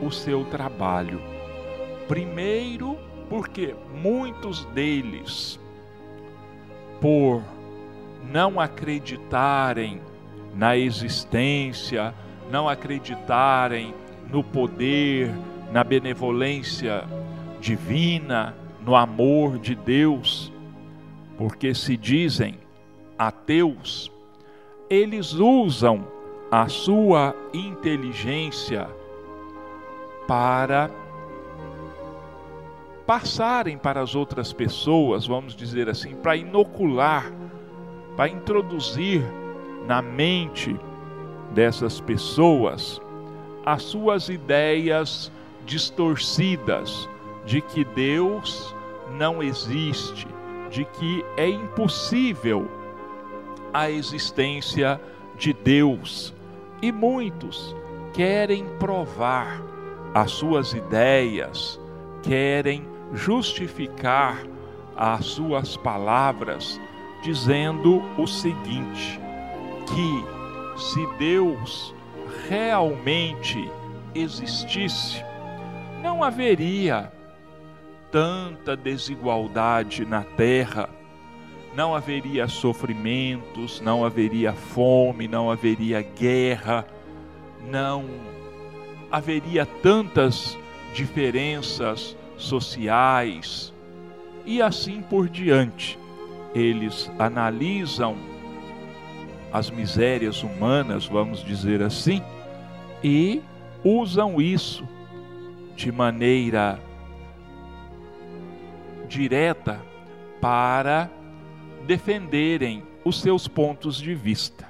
o 0.02 0.10
seu 0.10 0.44
trabalho. 0.44 1.20
Primeiro, 2.08 2.98
porque 3.28 3.74
muitos 3.94 4.64
deles, 4.66 5.58
por 7.00 7.42
não 8.24 8.60
acreditarem 8.60 10.00
na 10.60 10.76
existência, 10.76 12.14
não 12.50 12.68
acreditarem 12.68 13.94
no 14.30 14.44
poder, 14.44 15.32
na 15.72 15.82
benevolência 15.82 17.02
divina, 17.58 18.54
no 18.84 18.94
amor 18.94 19.58
de 19.58 19.74
Deus, 19.74 20.52
porque 21.38 21.74
se 21.74 21.96
dizem 21.96 22.58
ateus, 23.18 24.12
eles 24.90 25.32
usam 25.32 26.06
a 26.50 26.68
sua 26.68 27.34
inteligência 27.54 28.86
para 30.28 30.90
passarem 33.06 33.78
para 33.78 34.02
as 34.02 34.14
outras 34.14 34.52
pessoas, 34.52 35.26
vamos 35.26 35.56
dizer 35.56 35.88
assim, 35.88 36.14
para 36.16 36.36
inocular, 36.36 37.32
para 38.14 38.28
introduzir 38.28 39.39
na 39.90 40.00
mente 40.00 40.78
dessas 41.52 42.00
pessoas 42.00 43.02
as 43.66 43.82
suas 43.82 44.28
ideias 44.28 45.32
distorcidas 45.66 47.08
de 47.44 47.60
que 47.60 47.84
Deus 47.84 48.72
não 49.18 49.42
existe, 49.42 50.28
de 50.70 50.84
que 50.84 51.24
é 51.36 51.48
impossível 51.48 52.70
a 53.72 53.90
existência 53.90 55.00
de 55.36 55.52
Deus. 55.52 56.32
E 56.80 56.92
muitos 56.92 57.74
querem 58.12 58.64
provar 58.78 59.60
as 60.14 60.30
suas 60.30 60.72
ideias, 60.72 61.80
querem 62.22 62.86
justificar 63.12 64.38
as 64.96 65.26
suas 65.26 65.76
palavras, 65.76 66.80
dizendo 67.24 68.00
o 68.16 68.26
seguinte: 68.28 69.19
que 69.94 70.80
se 70.80 71.06
Deus 71.18 71.94
realmente 72.48 73.70
existisse, 74.14 75.22
não 76.02 76.22
haveria 76.22 77.12
tanta 78.10 78.76
desigualdade 78.76 80.04
na 80.04 80.22
terra, 80.22 80.88
não 81.74 81.94
haveria 81.94 82.48
sofrimentos, 82.48 83.80
não 83.80 84.04
haveria 84.04 84.52
fome, 84.52 85.28
não 85.28 85.50
haveria 85.50 86.02
guerra, 86.02 86.86
não 87.68 88.04
haveria 89.10 89.64
tantas 89.64 90.58
diferenças 90.94 92.16
sociais 92.36 93.72
e 94.44 94.60
assim 94.60 95.02
por 95.02 95.28
diante. 95.28 95.98
Eles 96.54 97.10
analisam 97.18 98.16
as 99.52 99.70
misérias 99.70 100.42
humanas, 100.42 101.06
vamos 101.06 101.44
dizer 101.44 101.82
assim, 101.82 102.22
e 103.02 103.42
usam 103.84 104.40
isso 104.40 104.86
de 105.74 105.90
maneira 105.90 106.78
direta 109.08 109.80
para 110.40 111.10
defenderem 111.86 112.82
os 113.04 113.20
seus 113.20 113.48
pontos 113.48 113.96
de 113.96 114.14
vista. 114.14 114.68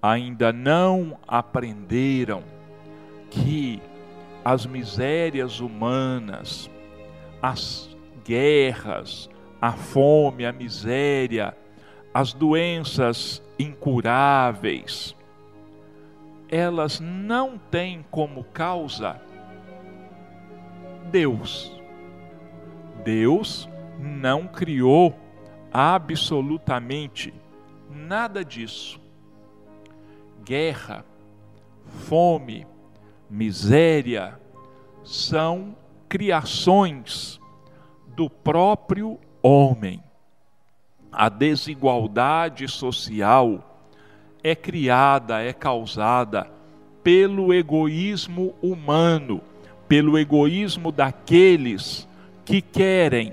Ainda 0.00 0.52
não 0.52 1.18
aprenderam 1.26 2.42
que 3.30 3.80
as 4.44 4.64
misérias 4.64 5.60
humanas, 5.60 6.70
as 7.42 7.96
guerras, 8.24 9.28
a 9.60 9.72
fome, 9.72 10.46
a 10.46 10.52
miséria, 10.52 11.56
as 12.14 12.32
doenças 12.32 13.42
incuráveis, 13.58 15.16
elas 16.48 17.00
não 17.00 17.58
têm 17.58 18.04
como 18.10 18.44
causa 18.44 19.20
Deus. 21.10 21.72
Deus 23.04 23.68
não 23.98 24.46
criou 24.46 25.14
absolutamente 25.72 27.32
nada 27.90 28.44
disso. 28.44 29.00
Guerra, 30.44 31.04
fome, 31.84 32.66
miséria 33.28 34.38
são 35.04 35.76
criações 36.08 37.40
do 38.08 38.28
próprio 38.28 39.18
homem. 39.42 40.02
A 41.18 41.28
desigualdade 41.28 42.68
social 42.68 43.82
é 44.40 44.54
criada, 44.54 45.42
é 45.42 45.52
causada 45.52 46.48
pelo 47.02 47.52
egoísmo 47.52 48.54
humano, 48.62 49.40
pelo 49.88 50.16
egoísmo 50.16 50.92
daqueles 50.92 52.06
que 52.44 52.62
querem 52.62 53.32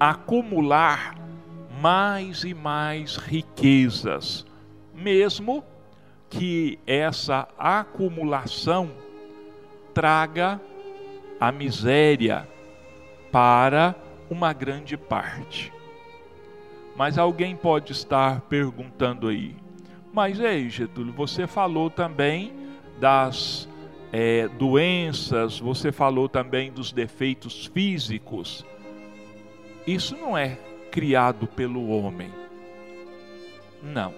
acumular 0.00 1.14
mais 1.82 2.44
e 2.44 2.54
mais 2.54 3.16
riquezas, 3.16 4.46
mesmo 4.94 5.62
que 6.30 6.78
essa 6.86 7.46
acumulação 7.58 8.90
traga 9.92 10.58
a 11.38 11.52
miséria 11.52 12.48
para 13.30 13.94
uma 14.30 14.54
grande 14.54 14.96
parte. 14.96 15.73
Mas 16.96 17.18
alguém 17.18 17.56
pode 17.56 17.92
estar 17.92 18.40
perguntando 18.42 19.28
aí, 19.28 19.56
mas 20.12 20.38
ei, 20.38 20.70
Getúlio, 20.70 21.12
você 21.12 21.44
falou 21.44 21.90
também 21.90 22.52
das 23.00 23.68
é, 24.12 24.46
doenças, 24.46 25.58
você 25.58 25.90
falou 25.90 26.28
também 26.28 26.70
dos 26.70 26.92
defeitos 26.92 27.66
físicos. 27.66 28.64
Isso 29.84 30.16
não 30.16 30.38
é 30.38 30.56
criado 30.92 31.48
pelo 31.48 31.88
homem. 31.88 32.30
Não. 33.82 34.14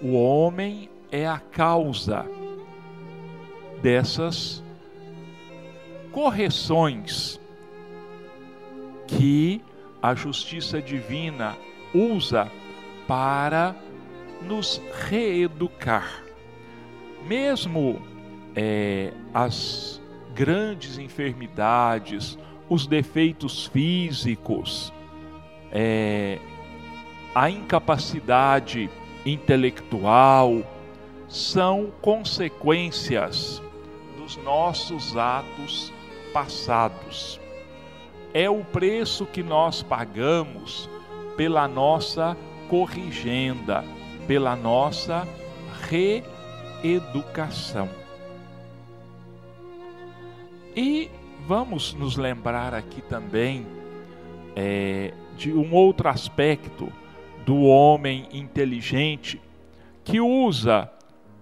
O 0.00 0.12
homem 0.12 0.88
é 1.10 1.26
a 1.26 1.40
causa 1.40 2.24
dessas 3.82 4.62
correções 6.12 7.40
que 9.08 9.60
a 10.04 10.14
justiça 10.14 10.82
divina 10.82 11.56
usa 11.94 12.52
para 13.08 13.74
nos 14.42 14.78
reeducar. 15.08 16.22
Mesmo 17.26 18.02
é, 18.54 19.14
as 19.32 20.02
grandes 20.34 20.98
enfermidades, 20.98 22.38
os 22.68 22.86
defeitos 22.86 23.64
físicos, 23.64 24.92
é, 25.72 26.38
a 27.34 27.48
incapacidade 27.48 28.90
intelectual, 29.24 30.62
são 31.30 31.90
consequências 32.02 33.62
dos 34.18 34.36
nossos 34.36 35.16
atos 35.16 35.90
passados. 36.30 37.40
É 38.34 38.50
o 38.50 38.64
preço 38.64 39.24
que 39.24 39.42
nós 39.42 39.80
pagamos 39.82 40.90
pela 41.36 41.66
nossa 41.68 42.36
corrigenda, 42.68 43.84
pela 44.26 44.56
nossa 44.56 45.26
reeducação. 46.82 47.88
E 50.74 51.08
vamos 51.46 51.94
nos 51.94 52.16
lembrar 52.16 52.74
aqui 52.74 53.00
também 53.02 53.64
é, 54.56 55.14
de 55.36 55.52
um 55.52 55.72
outro 55.72 56.08
aspecto 56.08 56.92
do 57.46 57.62
homem 57.62 58.26
inteligente 58.32 59.40
que 60.02 60.20
usa 60.20 60.90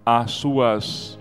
as 0.04 0.32
suas, 0.32 1.18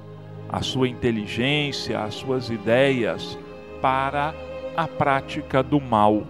a 0.49 0.61
sua 0.61 0.89
inteligência, 0.89 2.01
as 2.01 2.15
suas 2.15 2.49
ideias 2.49 3.37
para 3.81 4.33
a 4.75 4.87
prática 4.87 5.61
do 5.61 5.79
mal. 5.79 6.23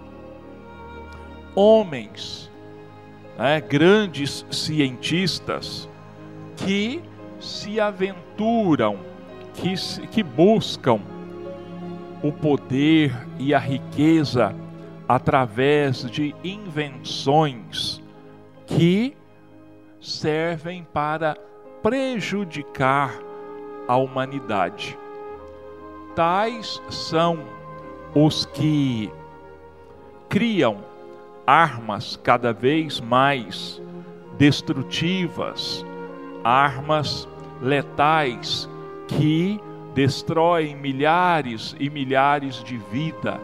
Homens, 1.55 2.51
né, 3.37 3.59
grandes 3.61 4.45
cientistas, 4.49 5.89
que 6.57 7.01
se 7.39 7.79
aventuram, 7.79 8.99
que, 9.53 9.73
que 10.07 10.23
buscam 10.23 10.99
o 12.23 12.31
poder 12.31 13.15
e 13.39 13.53
a 13.53 13.59
riqueza 13.59 14.55
através 15.07 16.09
de 16.09 16.35
invenções 16.43 18.01
que 18.65 19.17
servem 19.99 20.87
para 20.93 21.35
prejudicar 21.81 23.13
a 23.87 23.97
humanidade. 23.97 24.97
Tais 26.15 26.81
são 26.89 27.39
os 28.13 28.45
que 28.45 29.11
criam 30.27 30.77
armas 31.45 32.19
cada 32.23 32.53
vez 32.53 32.99
mais 32.99 33.81
destrutivas, 34.37 35.85
armas 36.43 37.27
letais 37.61 38.69
que 39.07 39.59
destroem 39.93 40.75
milhares 40.75 41.75
e 41.79 41.89
milhares 41.89 42.63
de 42.63 42.77
vida 42.77 43.39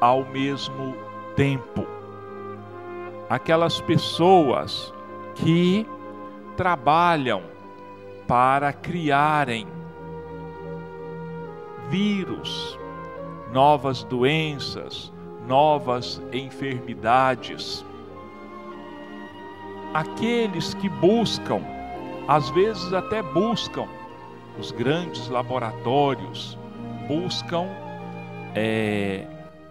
ao 0.00 0.24
mesmo 0.24 0.94
tempo. 1.36 1.86
Aquelas 3.30 3.80
pessoas 3.80 4.92
que 5.34 5.86
trabalham 6.56 7.42
para 8.26 8.72
criarem 8.72 9.66
vírus, 11.88 12.78
novas 13.52 14.04
doenças, 14.04 15.12
novas 15.46 16.20
enfermidades. 16.32 17.84
Aqueles 19.94 20.74
que 20.74 20.88
buscam, 20.88 21.62
às 22.26 22.50
vezes 22.50 22.92
até 22.92 23.22
buscam, 23.22 23.86
os 24.58 24.70
grandes 24.70 25.28
laboratórios, 25.28 26.58
buscam 27.06 27.66
é, 28.54 29.26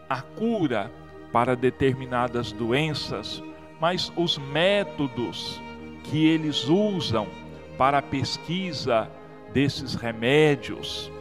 a 0.10 0.22
cura 0.22 0.92
para 1.32 1.56
determinadas 1.56 2.52
doenças, 2.52 3.44
mas 3.80 4.12
os 4.16 4.38
métodos 4.38 5.62
que 6.04 6.26
eles 6.26 6.68
usam 6.68 7.28
para 7.78 8.00
a 8.00 8.02
pesquisa 8.02 9.10
desses 9.54 9.94
remédios, 9.94 11.12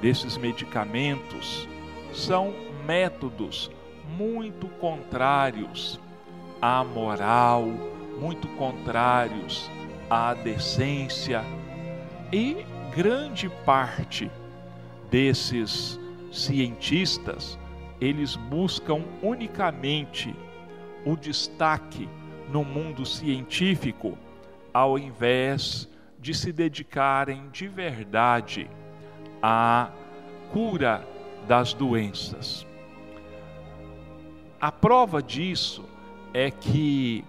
desses 0.00 0.36
medicamentos, 0.36 1.68
são 2.12 2.54
métodos 2.86 3.70
muito 4.16 4.68
contrários 4.80 6.00
à 6.60 6.82
moral, 6.82 7.66
muito 8.18 8.48
contrários 8.56 9.70
à 10.08 10.34
decência. 10.34 11.44
E 12.32 12.64
grande 12.94 13.48
parte 13.64 14.30
desses 15.10 15.98
cientistas 16.32 17.58
eles 18.00 18.36
buscam 18.36 19.02
unicamente 19.22 20.34
o 21.04 21.16
destaque 21.16 22.08
no 22.50 22.64
mundo 22.64 23.04
científico, 23.04 24.16
ao 24.72 24.98
invés 24.98 25.88
de 26.18 26.34
se 26.34 26.52
dedicarem 26.52 27.48
de 27.50 27.66
verdade 27.66 28.70
à 29.42 29.90
cura 30.52 31.06
das 31.46 31.72
doenças. 31.72 32.66
A 34.60 34.72
prova 34.72 35.22
disso 35.22 35.84
é 36.34 36.50
que 36.50 37.24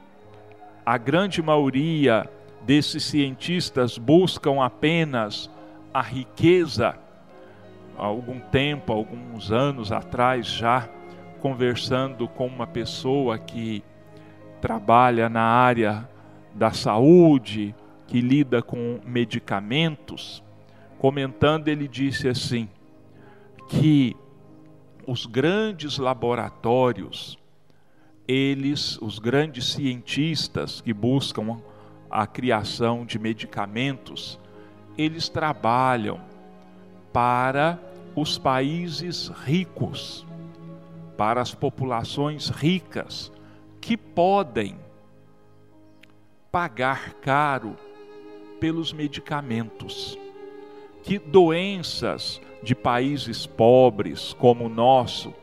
a 0.86 0.98
grande 0.98 1.42
maioria 1.42 2.30
desses 2.62 3.04
cientistas 3.04 3.98
buscam 3.98 4.64
apenas 4.64 5.50
a 5.94 6.02
riqueza 6.02 6.96
há 7.98 8.06
algum 8.06 8.40
tempo, 8.40 8.92
alguns 8.92 9.52
anos 9.52 9.92
atrás 9.92 10.48
já, 10.48 10.90
conversando 11.40 12.28
com 12.28 12.48
uma 12.48 12.66
pessoa 12.66 13.38
que 13.38 13.84
trabalha 14.62 15.30
na 15.30 15.44
área 15.44 16.08
da 16.54 16.72
saúde, 16.72 17.76
que 18.08 18.22
lida 18.22 18.62
com 18.62 19.00
medicamentos, 19.06 20.44
comentando, 21.00 21.70
ele 21.70 21.88
disse 21.88 22.28
assim: 22.28 22.70
que 23.68 24.16
os 25.08 25.26
grandes 25.26 25.98
laboratórios, 25.98 27.40
eles, 28.28 29.00
os 29.02 29.18
grandes 29.18 29.74
cientistas 29.74 30.82
que 30.82 30.94
buscam 30.94 31.60
a 32.12 32.28
criação 32.28 33.06
de 33.06 33.18
medicamentos, 33.18 34.40
eles 34.98 35.30
trabalham 35.30 36.20
para 37.12 37.80
os 38.16 38.38
países 38.38 39.30
ricos, 39.30 40.26
para 41.18 41.42
as 41.42 41.56
populações 41.56 42.50
ricas 42.50 43.32
que 43.80 43.96
podem 43.96 44.76
pagar 46.52 47.14
caro 47.16 47.76
pelos 48.60 48.92
medicamentos. 48.92 50.18
Que 51.04 51.18
doenças 51.18 52.42
de 52.62 52.76
países 52.76 53.46
pobres 53.46 54.34
como 54.34 54.66
o 54.66 54.70
nosso, 54.70 55.34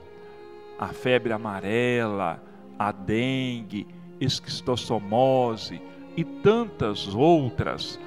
a 0.79 0.88
febre 0.88 1.33
amarela, 1.33 2.42
a 2.79 2.92
dengue, 2.92 3.87
esquistossomose 4.21 5.81
e 6.16 6.25
tantas 6.25 7.14
outras 7.14 7.99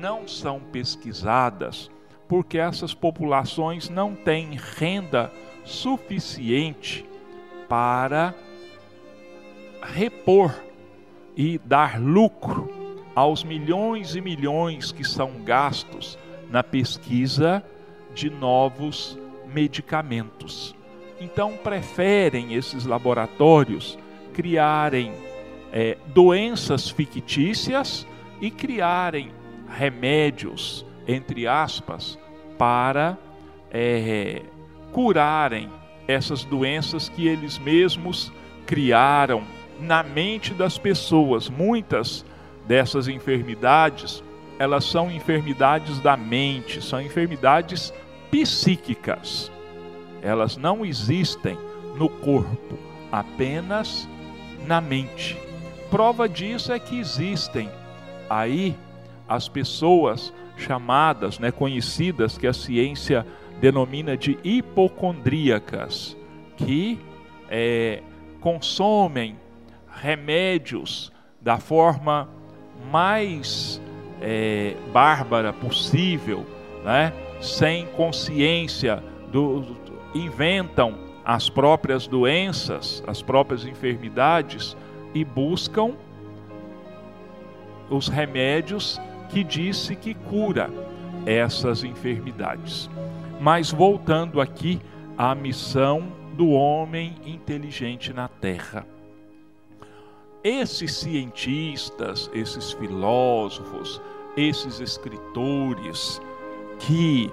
não 0.00 0.26
são 0.26 0.60
pesquisadas 0.60 1.90
porque 2.28 2.58
essas 2.58 2.92
populações 2.92 3.88
não 3.88 4.14
têm 4.14 4.56
renda 4.56 5.32
suficiente 5.64 7.04
para 7.68 8.34
repor 9.82 10.54
e 11.36 11.58
dar 11.58 12.00
lucro 12.00 12.68
aos 13.14 13.44
milhões 13.44 14.16
e 14.16 14.20
milhões 14.20 14.90
que 14.92 15.04
são 15.04 15.42
gastos 15.44 16.18
na 16.50 16.62
pesquisa 16.62 17.62
de 18.14 18.30
novos 18.30 19.18
medicamentos. 19.52 20.74
Então, 21.20 21.56
preferem 21.56 22.54
esses 22.54 22.84
laboratórios 22.84 23.98
criarem 24.32 25.12
é, 25.72 25.96
doenças 26.08 26.88
fictícias 26.90 28.06
e 28.40 28.50
criarem 28.50 29.30
remédios 29.68 30.86
entre 31.06 31.46
aspas, 31.46 32.18
para 32.58 33.16
é, 33.70 34.42
curarem 34.92 35.70
essas 36.08 36.44
doenças 36.44 37.08
que 37.08 37.26
eles 37.28 37.58
mesmos 37.58 38.32
criaram 38.66 39.42
na 39.80 40.02
mente 40.02 40.52
das 40.54 40.78
pessoas. 40.78 41.48
Muitas 41.48 42.24
dessas 42.66 43.06
enfermidades, 43.06 44.22
elas 44.58 44.84
são 44.84 45.10
enfermidades 45.10 46.00
da 46.00 46.16
mente, 46.16 46.82
são 46.82 47.00
enfermidades 47.00 47.92
psíquicas. 48.30 49.50
Elas 50.22 50.56
não 50.56 50.84
existem 50.84 51.56
no 51.96 52.08
corpo, 52.08 52.78
apenas 53.12 54.08
na 54.66 54.80
mente. 54.80 55.36
Prova 55.90 56.28
disso 56.28 56.72
é 56.72 56.78
que 56.78 56.98
existem 56.98 57.70
aí 58.28 58.76
as 59.28 59.48
pessoas 59.48 60.32
chamadas, 60.56 61.38
né, 61.38 61.50
conhecidas, 61.50 62.38
que 62.38 62.46
a 62.46 62.52
ciência 62.52 63.26
denomina 63.60 64.16
de 64.16 64.38
hipocondríacas, 64.42 66.16
que 66.56 66.98
é, 67.48 68.02
consomem 68.40 69.36
remédios 69.88 71.12
da 71.40 71.58
forma 71.58 72.28
mais 72.90 73.80
é, 74.20 74.74
bárbara 74.92 75.52
possível, 75.52 76.46
né, 76.84 77.12
sem 77.40 77.86
consciência, 77.88 79.02
do, 79.30 79.76
inventam 80.14 80.98
as 81.24 81.48
próprias 81.48 82.06
doenças, 82.06 83.02
as 83.06 83.20
próprias 83.20 83.64
enfermidades 83.64 84.76
e 85.12 85.24
buscam 85.24 85.92
os 87.90 88.08
remédios 88.08 89.00
que 89.28 89.42
disse 89.42 89.96
que 89.96 90.14
cura 90.14 90.70
essas 91.26 91.82
enfermidades. 91.82 92.88
Mas 93.40 93.70
voltando 93.70 94.40
aqui 94.40 94.80
à 95.18 95.34
missão 95.34 96.08
do 96.34 96.50
homem 96.50 97.16
inteligente 97.24 98.12
na 98.12 98.28
Terra. 98.28 98.86
Esses 100.48 100.94
cientistas, 100.94 102.30
esses 102.32 102.70
filósofos, 102.70 104.00
esses 104.36 104.78
escritores 104.78 106.22
que 106.78 107.32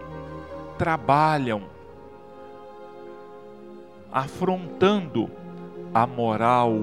trabalham 0.79 1.61
afrontando 4.11 5.29
a 5.93 6.07
moral 6.07 6.73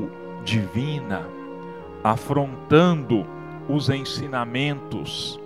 divina, 0.45 1.27
afrontando 2.05 3.27
os 3.69 3.91
ensinamentos 3.91 5.37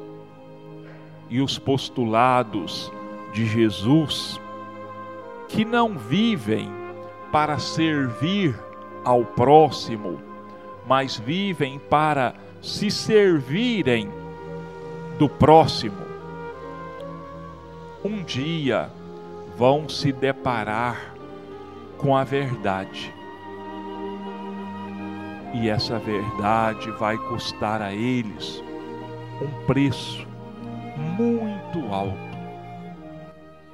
e 1.30 1.40
os 1.40 1.58
postulados 1.58 2.92
de 3.32 3.46
Jesus, 3.46 4.38
que 5.48 5.64
não 5.64 5.96
vivem 5.96 6.70
para 7.32 7.58
servir 7.58 8.54
ao 9.02 9.24
próximo, 9.24 10.33
mas 10.86 11.16
vivem 11.16 11.78
para 11.78 12.34
se 12.60 12.90
servirem 12.90 14.10
do 15.18 15.28
próximo, 15.28 16.04
um 18.04 18.22
dia 18.22 18.90
vão 19.56 19.88
se 19.88 20.12
deparar 20.12 21.14
com 21.96 22.16
a 22.16 22.24
verdade. 22.24 23.14
E 25.54 25.68
essa 25.68 25.98
verdade 25.98 26.90
vai 26.92 27.16
custar 27.16 27.80
a 27.80 27.92
eles 27.94 28.62
um 29.40 29.66
preço 29.66 30.26
muito 30.96 31.92
alto, 31.92 32.16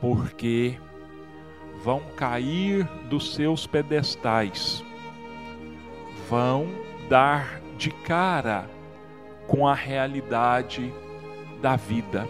porque 0.01 0.79
vão 1.83 2.01
cair 2.15 2.85
dos 3.09 3.35
seus 3.35 3.67
pedestais, 3.67 4.85
vão 6.29 6.69
dar 7.11 7.61
de 7.77 7.91
cara 7.91 8.71
com 9.49 9.67
a 9.67 9.75
realidade 9.75 10.95
da 11.61 11.75
vida. 11.75 12.29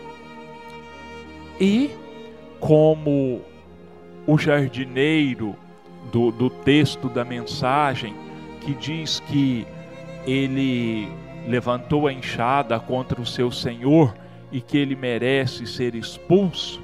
E 1.61 1.91
como 2.59 3.43
o 4.27 4.39
jardineiro 4.39 5.55
do, 6.11 6.31
do 6.31 6.49
texto 6.49 7.11
da 7.11 7.27
mensagem, 7.27 8.15
que 8.63 8.75
diz 8.75 9.21
que 9.21 9.67
ele 10.27 11.09
levantou 11.47 12.07
a 12.07 12.13
enxada 12.13 12.81
contra 12.81 13.21
o 13.21 13.27
seu 13.27 13.53
senhor 13.53 14.17
e 14.51 14.63
que 14.63 14.79
ele 14.79 14.97
merece 14.97 15.67
ser 15.67 15.95
expulso, 15.95 16.83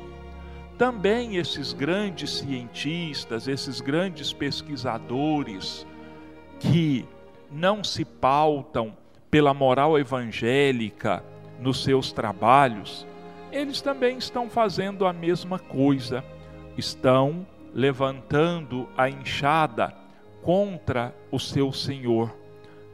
também 0.77 1.37
esses 1.37 1.73
grandes 1.73 2.39
cientistas, 2.39 3.49
esses 3.49 3.81
grandes 3.81 4.35
pesquisadores 4.35 5.87
que 6.61 7.07
não 7.51 7.83
se 7.83 8.05
pautam 8.05 8.97
pela 9.31 9.53
moral 9.53 9.99
evangélica 9.99 11.23
nos 11.59 11.83
seus 11.83 12.13
trabalhos, 12.13 13.07
eles 13.51 13.81
também 13.81 14.19
estão 14.19 14.49
fazendo 14.49 15.07
a 15.07 15.13
mesma 15.13 15.59
coisa, 15.59 16.25
estão 16.77 17.47
levantando 17.73 18.89
a 18.97 19.09
enxada 19.09 19.95
contra 20.43 21.15
o 21.31 21.39
seu 21.39 21.73
Senhor, 21.73 22.35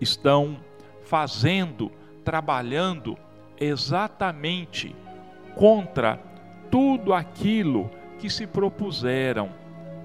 estão 0.01 0.59
fazendo, 1.03 1.91
trabalhando 2.25 3.17
exatamente 3.59 4.95
contra 5.55 6.19
tudo 6.71 7.13
aquilo 7.13 7.91
que 8.19 8.31
se 8.31 8.47
propuseram 8.47 9.51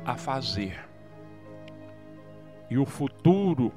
a 0.06 0.16
fazer. 0.16 0.88
E 2.70 2.78
o 2.78 2.86
futuro 2.86 3.72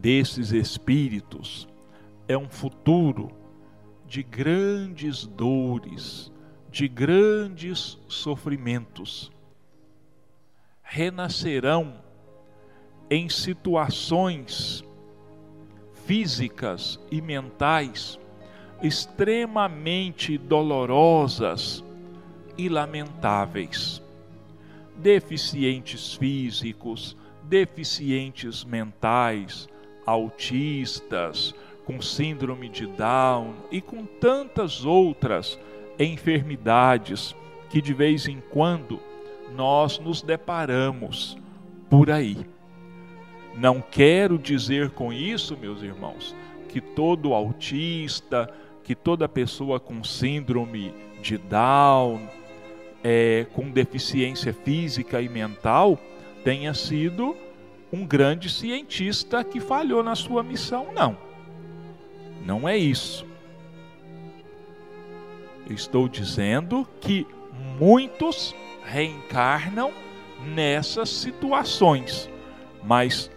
desses 0.00 0.52
espíritos 0.52 1.68
é 2.26 2.36
um 2.36 2.48
futuro 2.48 3.30
de 4.06 4.22
grandes 4.22 5.26
dores, 5.26 6.32
de 6.70 6.88
grandes 6.88 7.98
sofrimentos. 8.08 9.30
Renascerão 10.82 11.94
em 13.10 13.28
situações 13.28 14.82
físicas 16.06 16.98
e 17.10 17.20
mentais 17.20 18.18
extremamente 18.82 20.38
dolorosas 20.38 21.84
e 22.56 22.68
lamentáveis. 22.68 24.02
Deficientes 24.96 26.14
físicos, 26.14 27.16
deficientes 27.44 28.64
mentais, 28.64 29.68
autistas, 30.06 31.54
com 31.84 32.00
síndrome 32.00 32.68
de 32.68 32.86
Down 32.86 33.54
e 33.70 33.80
com 33.80 34.04
tantas 34.04 34.84
outras 34.84 35.58
enfermidades 35.98 37.34
que 37.68 37.80
de 37.80 37.92
vez 37.92 38.26
em 38.28 38.42
quando 38.50 39.00
nós 39.56 39.98
nos 39.98 40.22
deparamos 40.22 41.36
por 41.88 42.10
aí. 42.10 42.38
Não 43.56 43.80
quero 43.80 44.38
dizer 44.38 44.90
com 44.90 45.12
isso, 45.12 45.56
meus 45.56 45.82
irmãos, 45.82 46.34
que 46.68 46.80
todo 46.80 47.34
autista, 47.34 48.52
que 48.84 48.94
toda 48.94 49.28
pessoa 49.28 49.80
com 49.80 50.04
síndrome 50.04 50.94
de 51.20 51.36
Down, 51.36 52.28
é, 53.02 53.46
com 53.52 53.70
deficiência 53.70 54.52
física 54.52 55.20
e 55.20 55.28
mental, 55.28 55.98
tenha 56.44 56.72
sido 56.72 57.36
um 57.92 58.06
grande 58.06 58.48
cientista 58.48 59.42
que 59.42 59.60
falhou 59.60 60.02
na 60.02 60.14
sua 60.14 60.42
missão, 60.42 60.92
não. 60.92 61.16
Não 62.44 62.68
é 62.68 62.76
isso. 62.76 63.26
Estou 65.68 66.08
dizendo 66.08 66.86
que 67.00 67.26
muitos 67.78 68.54
reencarnam 68.84 69.92
nessas 70.44 71.08
situações, 71.10 72.28
mas 72.82 73.30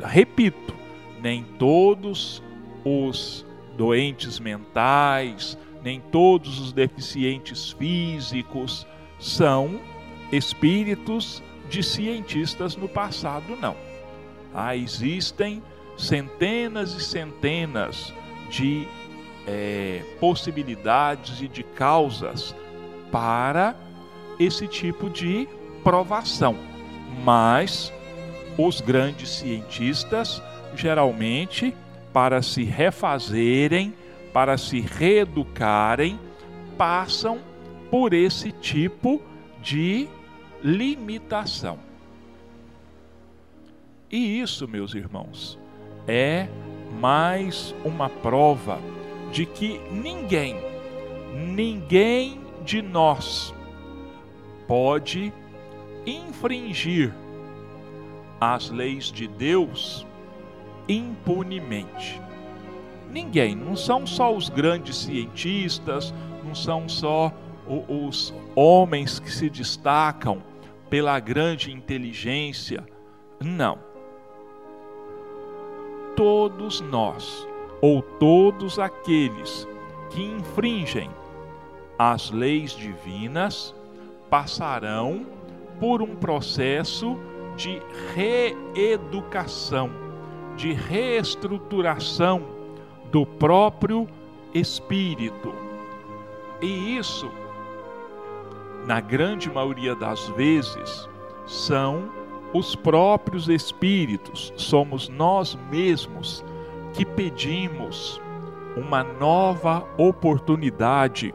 repito, 0.00 0.74
nem 1.22 1.44
todos 1.58 2.42
os 2.84 3.46
doentes 3.76 4.38
mentais, 4.38 5.56
nem 5.82 6.00
todos 6.00 6.58
os 6.58 6.72
deficientes 6.72 7.72
físicos 7.72 8.86
são 9.18 9.80
espíritos 10.32 11.42
de 11.68 11.82
cientistas 11.82 12.76
no 12.76 12.88
passado, 12.88 13.56
não. 13.56 13.87
Ah, 14.54 14.76
existem 14.76 15.62
centenas 15.96 16.94
e 16.94 17.02
centenas 17.02 18.12
de 18.50 18.86
é, 19.46 20.02
possibilidades 20.20 21.40
e 21.40 21.48
de 21.48 21.62
causas 21.62 22.54
para 23.10 23.74
esse 24.38 24.66
tipo 24.66 25.10
de 25.10 25.48
provação. 25.82 26.56
Mas 27.24 27.92
os 28.56 28.80
grandes 28.80 29.30
cientistas, 29.30 30.42
geralmente, 30.74 31.74
para 32.12 32.42
se 32.42 32.64
refazerem, 32.64 33.94
para 34.32 34.58
se 34.58 34.80
reeducarem, 34.80 36.18
passam 36.76 37.38
por 37.90 38.12
esse 38.12 38.52
tipo 38.52 39.20
de 39.62 40.08
limitação. 40.62 41.87
E 44.10 44.40
isso, 44.40 44.66
meus 44.66 44.94
irmãos, 44.94 45.58
é 46.06 46.48
mais 46.98 47.74
uma 47.84 48.08
prova 48.08 48.78
de 49.30 49.44
que 49.44 49.78
ninguém, 49.90 50.56
ninguém 51.34 52.40
de 52.64 52.80
nós 52.80 53.54
pode 54.66 55.30
infringir 56.06 57.14
as 58.40 58.70
leis 58.70 59.12
de 59.12 59.28
Deus 59.28 60.06
impunemente. 60.88 62.18
Ninguém, 63.10 63.54
não 63.54 63.76
são 63.76 64.06
só 64.06 64.34
os 64.34 64.48
grandes 64.48 64.96
cientistas, 64.96 66.14
não 66.42 66.54
são 66.54 66.88
só 66.88 67.30
os 67.86 68.32
homens 68.56 69.18
que 69.18 69.30
se 69.30 69.50
destacam 69.50 70.42
pela 70.88 71.20
grande 71.20 71.70
inteligência. 71.70 72.82
Não 73.38 73.87
todos 76.18 76.80
nós, 76.80 77.46
ou 77.80 78.02
todos 78.02 78.76
aqueles 78.80 79.68
que 80.10 80.20
infringem 80.20 81.08
as 81.96 82.32
leis 82.32 82.72
divinas, 82.72 83.72
passarão 84.28 85.24
por 85.78 86.02
um 86.02 86.16
processo 86.16 87.16
de 87.54 87.80
reeducação, 88.16 89.90
de 90.56 90.72
reestruturação 90.72 92.42
do 93.12 93.24
próprio 93.24 94.08
espírito. 94.52 95.54
E 96.60 96.98
isso, 96.98 97.30
na 98.86 99.00
grande 99.00 99.48
maioria 99.48 99.94
das 99.94 100.26
vezes, 100.30 101.08
são 101.46 102.17
os 102.52 102.74
próprios 102.74 103.48
espíritos, 103.48 104.52
somos 104.56 105.08
nós 105.08 105.58
mesmos 105.70 106.44
que 106.94 107.04
pedimos 107.04 108.20
uma 108.76 109.02
nova 109.02 109.86
oportunidade 109.96 111.34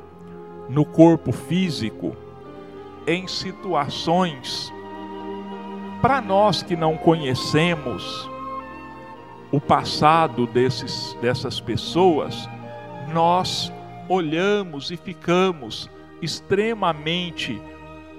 no 0.69 0.85
corpo 0.85 1.31
físico 1.31 2.15
em 3.05 3.27
situações 3.27 4.73
para 6.03 6.19
nós 6.19 6.61
que 6.61 6.75
não 6.75 6.97
conhecemos 6.97 8.29
o 9.53 9.61
passado 9.61 10.45
desses, 10.45 11.15
dessas 11.21 11.61
pessoas, 11.61 12.49
nós 13.13 13.71
olhamos 14.09 14.91
e 14.91 14.97
ficamos 14.97 15.89
extremamente 16.21 17.61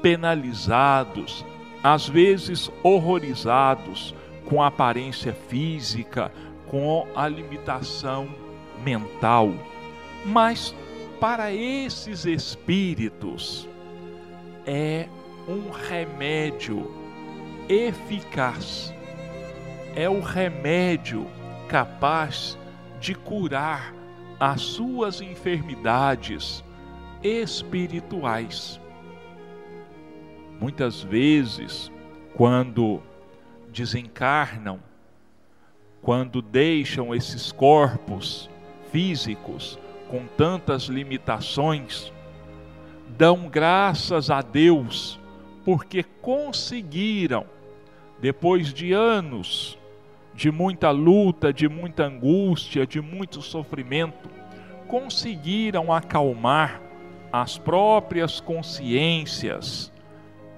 penalizados, 0.00 1.44
às 1.84 2.08
vezes 2.08 2.70
horrorizados 2.82 4.14
com 4.46 4.62
a 4.62 4.68
aparência 4.68 5.34
física, 5.34 6.32
com 6.66 7.06
a 7.14 7.28
limitação 7.28 8.26
mental. 8.82 9.52
Mas 10.24 10.74
para 11.20 11.52
esses 11.52 12.24
espíritos 12.24 13.68
é 14.66 15.06
um 15.46 15.70
remédio 15.70 16.90
eficaz, 17.68 18.92
é 19.94 20.08
o 20.08 20.20
remédio 20.20 21.26
capaz 21.68 22.58
de 22.98 23.14
curar 23.14 23.94
as 24.40 24.62
suas 24.62 25.20
enfermidades 25.20 26.64
espirituais. 27.22 28.80
Muitas 30.64 31.02
vezes, 31.02 31.92
quando 32.34 33.02
desencarnam, 33.70 34.80
quando 36.00 36.40
deixam 36.40 37.14
esses 37.14 37.52
corpos 37.52 38.48
físicos 38.90 39.78
com 40.08 40.24
tantas 40.26 40.84
limitações, 40.84 42.10
dão 43.10 43.46
graças 43.46 44.30
a 44.30 44.40
Deus 44.40 45.20
porque 45.66 46.02
conseguiram, 46.02 47.44
depois 48.18 48.72
de 48.72 48.90
anos 48.90 49.78
de 50.32 50.50
muita 50.50 50.90
luta, 50.90 51.52
de 51.52 51.68
muita 51.68 52.06
angústia, 52.06 52.86
de 52.86 53.02
muito 53.02 53.42
sofrimento, 53.42 54.30
conseguiram 54.88 55.92
acalmar 55.92 56.80
as 57.30 57.58
próprias 57.58 58.40
consciências 58.40 59.92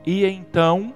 e 0.06 0.24
então 0.24 0.94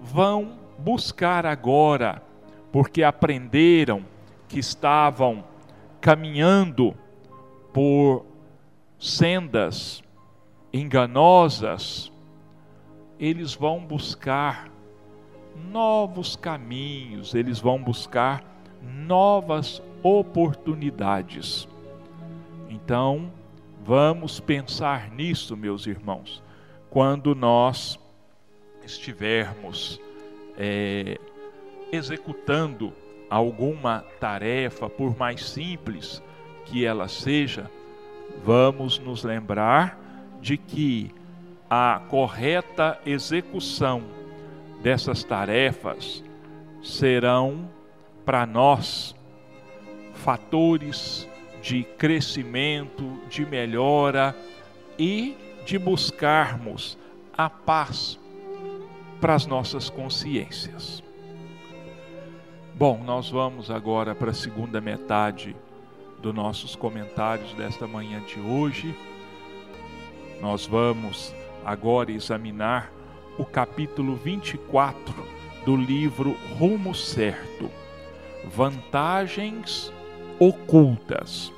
vão 0.00 0.52
buscar 0.78 1.44
agora, 1.44 2.22
porque 2.70 3.02
aprenderam 3.02 4.04
que 4.46 4.60
estavam 4.60 5.44
caminhando 6.00 6.94
por 7.72 8.24
sendas 8.98 10.02
enganosas, 10.72 12.12
eles 13.18 13.54
vão 13.54 13.80
buscar 13.80 14.70
novos 15.70 16.36
caminhos, 16.36 17.34
eles 17.34 17.58
vão 17.58 17.82
buscar 17.82 18.44
novas 18.80 19.82
oportunidades. 20.02 21.66
Então, 22.68 23.32
vamos 23.84 24.38
pensar 24.38 25.10
nisso, 25.10 25.56
meus 25.56 25.86
irmãos, 25.86 26.42
quando 26.90 27.34
nós 27.34 27.98
estivermos 28.88 30.00
é, 30.56 31.18
executando 31.92 32.92
alguma 33.28 34.04
tarefa, 34.18 34.88
por 34.88 35.16
mais 35.16 35.44
simples 35.44 36.22
que 36.64 36.84
ela 36.84 37.06
seja, 37.06 37.70
vamos 38.42 38.98
nos 38.98 39.22
lembrar 39.22 39.98
de 40.40 40.56
que 40.56 41.14
a 41.68 42.00
correta 42.08 42.98
execução 43.04 44.02
dessas 44.82 45.22
tarefas 45.22 46.24
serão 46.82 47.68
para 48.24 48.46
nós 48.46 49.14
fatores 50.14 51.28
de 51.60 51.82
crescimento, 51.82 53.20
de 53.28 53.44
melhora 53.44 54.34
e 54.98 55.36
de 55.66 55.78
buscarmos 55.78 56.96
a 57.36 57.50
paz 57.50 58.18
para 59.20 59.34
as 59.34 59.46
nossas 59.46 59.90
consciências. 59.90 61.02
Bom, 62.74 63.02
nós 63.04 63.28
vamos 63.28 63.70
agora 63.70 64.14
para 64.14 64.30
a 64.30 64.34
segunda 64.34 64.80
metade 64.80 65.56
dos 66.22 66.34
nossos 66.34 66.76
comentários 66.76 67.52
desta 67.54 67.86
manhã 67.86 68.20
de 68.20 68.38
hoje. 68.38 68.94
Nós 70.40 70.66
vamos 70.66 71.34
agora 71.64 72.12
examinar 72.12 72.92
o 73.36 73.44
capítulo 73.44 74.14
24 74.16 75.14
do 75.64 75.76
livro 75.76 76.36
Rumo 76.56 76.94
Certo 76.94 77.70
Vantagens 78.44 79.92
Ocultas. 80.38 81.52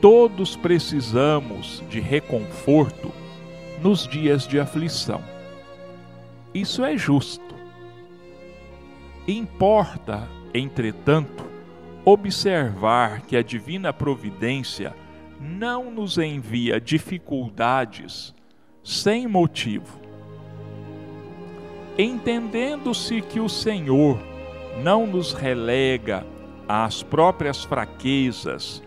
Todos 0.00 0.56
precisamos 0.56 1.82
de 1.88 2.00
reconforto 2.00 3.10
nos 3.80 4.06
dias 4.06 4.46
de 4.46 4.58
aflição. 4.58 5.33
Isso 6.54 6.84
é 6.84 6.96
justo. 6.96 7.54
Importa, 9.26 10.28
entretanto, 10.54 11.44
observar 12.04 13.22
que 13.22 13.36
a 13.36 13.42
divina 13.42 13.92
providência 13.92 14.94
não 15.40 15.90
nos 15.90 16.16
envia 16.16 16.80
dificuldades 16.80 18.34
sem 18.82 19.26
motivo 19.26 20.04
entendendo-se 21.98 23.20
que 23.20 23.40
o 23.40 23.48
Senhor 23.48 24.18
não 24.82 25.06
nos 25.06 25.32
relega 25.32 26.26
às 26.68 27.02
próprias 27.02 27.64
fraquezas 27.64 28.82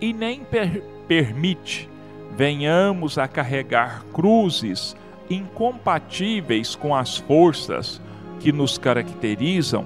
e 0.00 0.12
nem 0.12 0.40
per 0.40 0.82
permite 1.06 1.88
venhamos 2.36 3.16
a 3.16 3.26
carregar 3.26 4.04
cruzes 4.12 4.94
incompatíveis 5.30 6.74
com 6.74 6.94
as 6.94 7.16
forças 7.16 8.00
que 8.40 8.52
nos 8.52 8.78
caracterizam, 8.78 9.84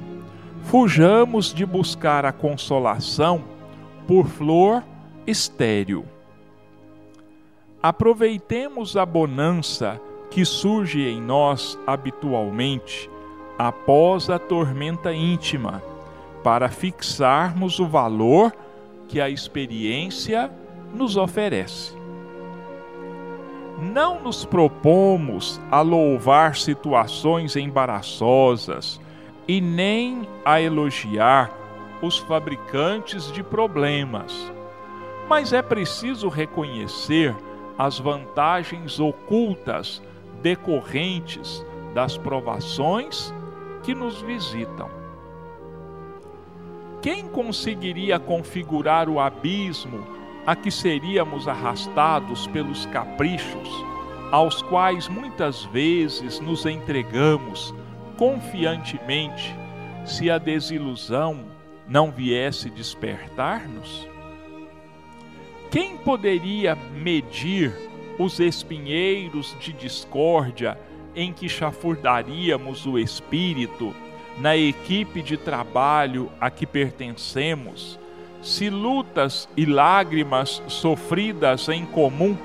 fujamos 0.65 1.53
de 1.53 1.67
buscar 1.67 2.25
a 2.25 2.33
consolação 2.33 3.43
por 4.07 4.27
flor 4.27 4.83
estéril. 5.27 6.05
Aproveitemos 7.83 8.97
a 8.97 9.05
bonança 9.05 10.01
que 10.31 10.45
surge 10.45 11.03
em 11.03 11.21
nós 11.21 11.79
habitualmente 11.87 13.11
após 13.59 14.31
a 14.31 14.39
tormenta 14.39 15.13
íntima, 15.13 15.83
para 16.43 16.69
fixarmos 16.69 17.79
o 17.79 17.87
valor 17.87 18.53
que 19.09 19.21
a 19.21 19.29
experiência 19.29 20.51
nos 20.95 21.17
oferece. 21.17 22.02
Não 23.83 24.21
nos 24.21 24.45
propomos 24.45 25.61
a 25.69 25.81
louvar 25.81 26.55
situações 26.55 27.57
embaraçosas 27.57 29.01
e 29.49 29.61
nem 29.61 30.29
a 30.45 30.61
elogiar 30.61 31.51
os 32.01 32.17
fabricantes 32.19 33.33
de 33.33 33.43
problemas, 33.43 34.53
mas 35.29 35.53
é 35.53 35.61
preciso 35.61 36.29
reconhecer 36.29 37.35
as 37.77 37.99
vantagens 37.99 39.01
ocultas 39.01 40.01
decorrentes 40.41 41.67
das 41.93 42.17
provações 42.17 43.35
que 43.83 43.97
nos 43.97 44.23
visitam. 44.23 44.89
Quem 47.01 47.27
conseguiria 47.27 48.21
configurar 48.21 49.09
o 49.09 49.19
abismo 49.19 50.22
a 50.47 50.57
que 50.57 50.71
seríamos 50.71 51.47
arrastados 51.47 52.47
pelos 52.49 52.87
caprichos, 52.87 53.69
aos 54.31 54.63
quais 54.63 55.09
muitas 55.09 55.65
vezes 55.65 56.41
nos 56.41 56.67
entregamos 56.67 57.75
confiantemente, 58.17 59.55
se 60.05 60.31
a 60.31 60.39
desilusão 60.39 61.45
não 61.87 62.11
viesse 62.11 62.69
despertar-nos? 62.71 64.09
Quem 65.71 65.97
poderia 65.97 66.75
medir 66.75 67.73
os 68.19 68.41
espinheiros 68.41 69.57
de 69.61 69.73
discórdia 69.73 70.79
em 71.15 71.33
que 71.33 71.49
chafurdaríamos 71.49 72.87
o 72.87 72.99
espírito 72.99 73.95
na 74.39 74.57
equipe 74.57 75.23
de 75.23 75.37
trabalho 75.37 76.31
a 76.41 76.51
que 76.51 76.67
pertencemos, 76.67 77.99
se 78.43 78.69
lutas 78.69 79.49
e 79.57 79.65
lágrimas 79.65 80.61
sofridas 80.67 81.69
em 81.69 81.87
comum 81.87 82.37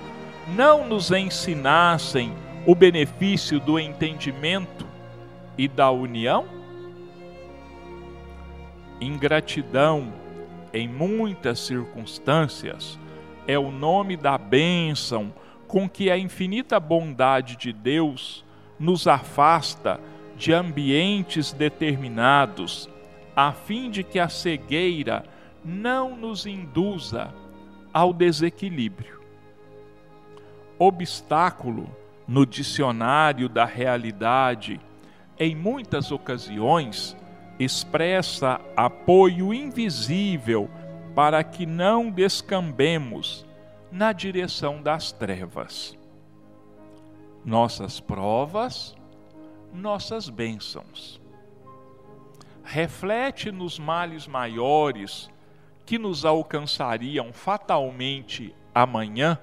não 0.56 0.88
nos 0.88 1.12
ensinassem 1.12 2.32
o 2.66 2.76
benefício 2.76 3.60
do 3.60 3.80
entendimento 3.80 4.86
e 5.58 5.68
da 5.68 5.90
união? 5.90 6.46
Ingratidão, 9.02 10.14
em 10.72 10.88
muitas 10.88 11.60
circunstâncias, 11.60 12.98
é 13.48 13.58
o 13.58 13.72
nome 13.72 14.16
da 14.16 14.38
bênção 14.38 15.34
com 15.68 15.90
que 15.90 16.12
a 16.12 16.18
infinita 16.18 16.80
bondade 16.80 17.56
de 17.56 17.74
Deus 17.74 18.46
nos 18.80 19.08
afasta 19.08 20.00
de 20.38 20.54
ambientes 20.54 21.52
determinados, 21.52 22.88
a 23.36 23.52
fim 23.52 23.90
de 23.90 24.04
que 24.04 24.20
a 24.20 24.30
cegueira 24.30 25.24
não 25.68 26.16
nos 26.16 26.46
induza 26.46 27.34
ao 27.94 28.14
desequilíbrio. 28.14 29.20
Obstáculo 30.80 31.90
no 32.26 32.46
dicionário 32.46 33.50
da 33.50 33.66
realidade, 33.66 34.80
em 35.38 35.54
muitas 35.56 36.10
ocasiões, 36.10 37.18
expressa 37.60 38.62
apoio 38.78 39.54
invisível 39.54 40.70
para 41.14 41.44
que 41.44 41.66
não 41.66 42.10
descambemos 42.10 43.46
na 43.92 44.14
direção 44.14 44.82
das 44.82 45.12
trevas. 45.12 45.98
Nossas 47.44 48.00
provas, 48.00 48.96
nossas 49.74 50.30
bênçãos. 50.30 51.20
Reflete 52.64 53.52
nos 53.52 53.80
males 53.80 54.28
maiores 54.28 55.30
que 55.88 55.98
nos 55.98 56.26
alcançariam 56.26 57.32
fatalmente 57.32 58.54
amanhã, 58.76 59.40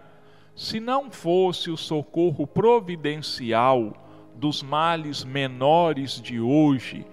se 0.54 0.78
não 0.78 1.10
fosse 1.10 1.70
o 1.70 1.76
socorro 1.76 2.46
providencial 2.46 3.94
dos 4.36 4.62
males 4.62 5.24
menores 5.24 6.20
de 6.20 6.38
hoje, 6.38 7.06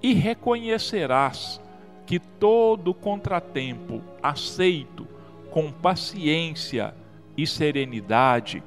e 0.00 0.14
reconhecerás 0.14 1.60
que 2.06 2.20
todo 2.20 2.94
contratempo 2.94 4.00
aceito 4.22 5.08
com 5.50 5.72
paciência 5.72 6.94
e 7.36 7.44
serenidade 7.44 8.62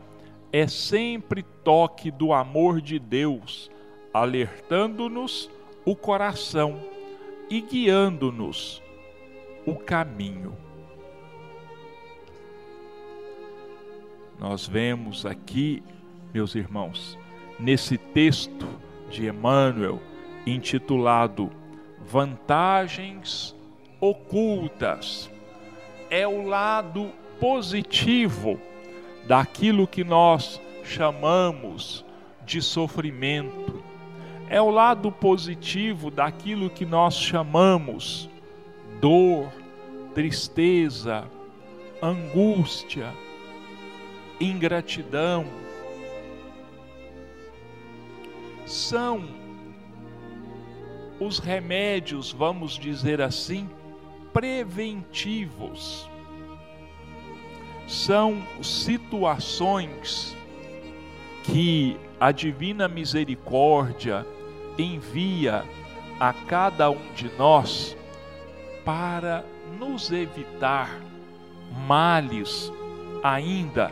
é 0.51 0.67
sempre 0.67 1.43
toque 1.63 2.11
do 2.11 2.33
amor 2.33 2.81
de 2.81 2.99
Deus, 2.99 3.71
alertando-nos 4.13 5.49
o 5.85 5.95
coração 5.95 6.77
e 7.49 7.61
guiando-nos 7.61 8.81
o 9.65 9.75
caminho. 9.75 10.55
Nós 14.39 14.65
vemos 14.65 15.25
aqui, 15.25 15.83
meus 16.33 16.55
irmãos, 16.55 17.17
nesse 17.59 17.97
texto 17.97 18.67
de 19.09 19.27
Emmanuel, 19.27 20.01
intitulado 20.45 21.51
Vantagens 21.99 23.55
Ocultas, 23.99 25.29
é 26.09 26.25
o 26.25 26.47
lado 26.47 27.11
positivo 27.39 28.59
daquilo 29.27 29.85
que 29.85 30.03
nós 30.03 30.59
chamamos 30.83 32.05
de 32.45 32.61
sofrimento. 32.61 33.83
É 34.49 34.59
o 34.59 34.71
lado 34.71 35.11
positivo 35.11 36.09
daquilo 36.09 36.69
que 36.69 36.85
nós 36.85 37.13
chamamos 37.15 38.29
dor, 38.99 39.51
tristeza, 40.13 41.27
angústia, 42.01 43.13
ingratidão. 44.39 45.45
São 48.65 49.27
os 51.19 51.39
remédios, 51.39 52.31
vamos 52.31 52.77
dizer 52.77 53.21
assim, 53.21 53.69
preventivos. 54.33 56.09
São 57.87 58.41
situações 58.61 60.35
que 61.43 61.97
a 62.19 62.31
divina 62.31 62.87
misericórdia 62.87 64.25
envia 64.77 65.65
a 66.19 66.31
cada 66.33 66.91
um 66.91 67.13
de 67.15 67.31
nós 67.37 67.97
para 68.89 69.45
nos 69.77 70.11
evitar 70.11 70.99
males 71.85 72.73
ainda 73.21 73.91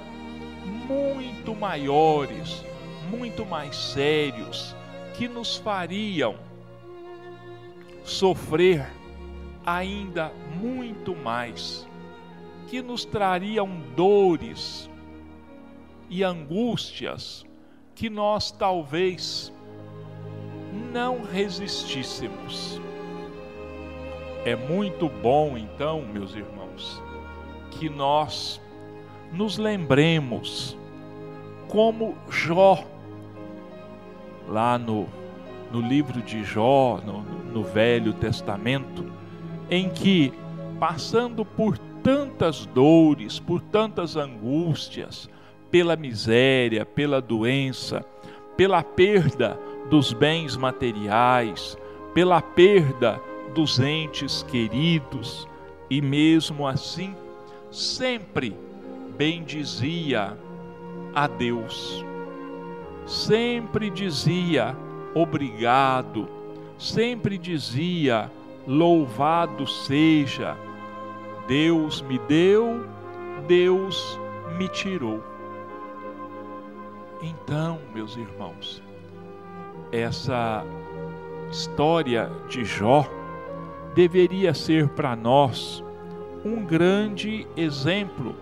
muito 0.87 1.53
maiores, 1.53 2.65
muito 3.07 3.45
mais 3.45 3.75
sérios, 3.75 4.75
que 5.13 5.27
nos 5.27 5.55
fariam 5.55 6.33
sofrer 8.03 8.91
ainda 9.63 10.31
muito 10.59 11.15
mais, 11.15 11.87
que 12.67 12.81
nos 12.81 13.05
trariam 13.05 13.69
dores 13.95 14.89
e 16.09 16.23
angústias 16.23 17.45
que 17.93 18.09
nós 18.09 18.49
talvez 18.49 19.53
não 20.91 21.21
resistíssemos. 21.21 22.81
É 24.47 24.55
muito 24.55 25.09
bom, 25.09 25.57
então, 25.57 26.03
meus 26.03 26.33
irmãos, 26.33 27.03
que 27.69 27.89
nós 27.89 28.61
nos 29.33 29.57
lembremos 29.57 30.77
como 31.67 32.15
Jó, 32.29 32.81
lá 34.47 34.77
no, 34.77 35.05
no 35.69 35.81
livro 35.81 36.21
de 36.21 36.45
Jó, 36.45 37.01
no, 37.05 37.23
no 37.51 37.61
Velho 37.61 38.13
Testamento, 38.13 39.11
em 39.69 39.89
que, 39.89 40.31
passando 40.79 41.43
por 41.43 41.77
tantas 42.01 42.65
dores, 42.67 43.39
por 43.39 43.61
tantas 43.61 44.15
angústias, 44.15 45.29
pela 45.69 45.97
miséria, 45.97 46.85
pela 46.85 47.19
doença, 47.19 47.99
pela 48.55 48.81
perda 48.81 49.59
dos 49.89 50.13
bens 50.13 50.55
materiais, 50.55 51.77
pela 52.13 52.41
perda 52.41 53.21
dos 53.53 53.79
entes 53.79 54.43
queridos, 54.43 55.47
e 55.89 56.01
mesmo 56.01 56.67
assim, 56.67 57.15
sempre 57.71 58.55
bendizia 59.17 60.37
a 61.13 61.27
Deus, 61.27 62.05
sempre 63.05 63.89
dizia 63.89 64.75
obrigado, 65.15 66.27
sempre 66.77 67.37
dizia 67.37 68.31
louvado 68.67 69.65
seja, 69.65 70.57
Deus 71.47 72.01
me 72.01 72.19
deu, 72.19 72.85
Deus 73.47 74.19
me 74.57 74.67
tirou. 74.67 75.23
Então, 77.21 77.79
meus 77.95 78.15
irmãos, 78.15 78.83
essa 79.91 80.63
história 81.49 82.29
de 82.47 82.63
Jó 82.65 83.07
deveria 83.97 84.53
ser 84.53 84.89
para 84.89 85.15
nós 85.15 85.83
um 86.45 86.63
grande 86.63 87.47
exemplo 87.57 88.35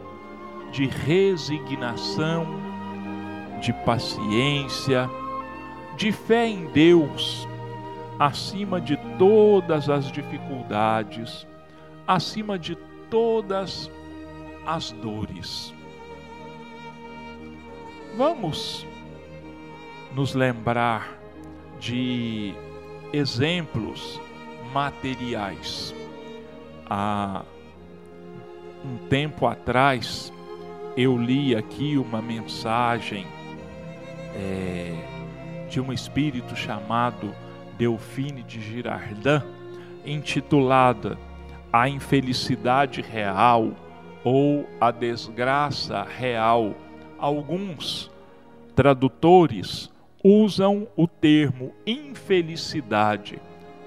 de 0.70 0.86
resignação, 0.86 2.46
de 3.62 3.72
paciência, 3.86 5.10
de 5.96 6.12
fé 6.12 6.46
em 6.46 6.66
Deus, 6.66 7.48
acima 8.20 8.82
de 8.82 8.98
todas 9.18 9.90
as 9.90 10.12
dificuldades, 10.12 11.48
acima 12.06 12.60
de 12.60 12.76
todas 13.10 13.90
as 14.68 14.92
dores. 14.92 15.74
Vamos 18.18 18.86
nos 20.14 20.36
lembrar 20.36 21.18
de 21.80 22.54
exemplos 23.14 24.20
materiais. 24.76 25.96
Há 26.90 27.44
um 28.84 28.98
tempo 29.08 29.48
atrás, 29.48 30.34
eu 30.98 31.18
li 31.18 31.56
aqui 31.56 31.98
uma 31.98 32.22
mensagem 32.22 33.26
é, 34.36 34.94
de 35.70 35.80
um 35.80 35.94
espírito 35.94 36.58
chamado 36.58 37.34
Delfine 37.78 38.44
de 38.44 38.60
Girardin, 38.60 39.42
intitulada 40.06 41.18
A 41.72 41.88
Infelicidade 41.88 43.02
Real 43.02 43.72
ou 44.26 44.68
A 44.82 44.92
Desgraça 44.92 46.04
Real 46.04 46.76
alguns 47.18 48.12
tradutores 48.76 49.90
usam 50.22 50.86
o 50.98 51.08
termo 51.08 51.74
infelicidade, 51.88 53.42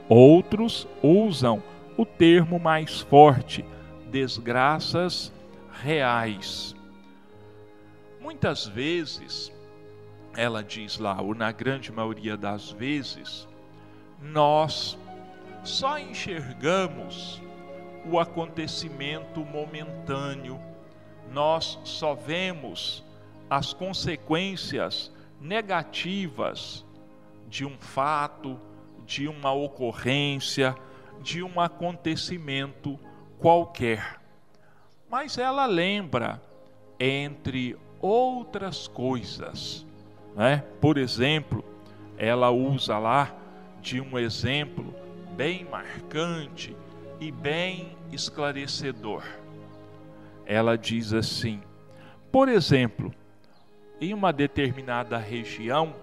outros 0.09 0.86
usam 1.02 1.62
o 1.96 2.06
termo 2.06 2.59
mais 2.59 3.00
forte, 3.00 3.64
desgraças 4.11 5.32
reais. 5.82 6.74
Muitas 8.20 8.66
vezes, 8.66 9.52
ela 10.36 10.62
diz 10.62 10.98
lá, 10.98 11.20
ou 11.20 11.34
na 11.34 11.52
grande 11.52 11.90
maioria 11.92 12.36
das 12.36 12.70
vezes, 12.70 13.46
nós 14.20 14.98
só 15.62 15.98
enxergamos 15.98 17.42
o 18.11 18.18
acontecimento 18.18 19.40
momentâneo, 19.40 20.61
nós 21.32 21.78
só 21.84 22.14
vemos 22.14 23.04
as 23.50 23.72
consequências 23.72 25.12
negativas 25.40 26.84
de 27.48 27.64
um 27.64 27.76
fato, 27.78 28.59
de 29.09 29.26
uma 29.26 29.50
ocorrência, 29.50 30.76
de 31.22 31.42
um 31.42 31.59
acontecimento 31.59 33.00
qualquer. 33.38 34.20
Mas 35.11 35.38
ela 35.38 35.64
lembra, 35.64 36.42
entre 37.00 37.74
outras 38.02 38.86
coisas, 38.86 39.86
né? 40.36 40.62
por 40.78 40.98
exemplo, 40.98 41.64
ela 42.18 42.50
usa 42.50 42.98
lá 42.98 43.34
de 43.80 43.98
um 43.98 44.18
exemplo 44.18 44.94
bem 45.34 45.64
marcante 45.64 46.76
e 47.18 47.32
bem 47.32 47.96
esclarecedor. 48.12 49.24
Ela 50.44 50.76
diz 50.76 51.14
assim: 51.14 51.62
por 52.30 52.46
exemplo, 52.46 53.11
em 53.98 54.12
uma 54.12 54.34
determinada 54.34 55.16
região 55.16 55.94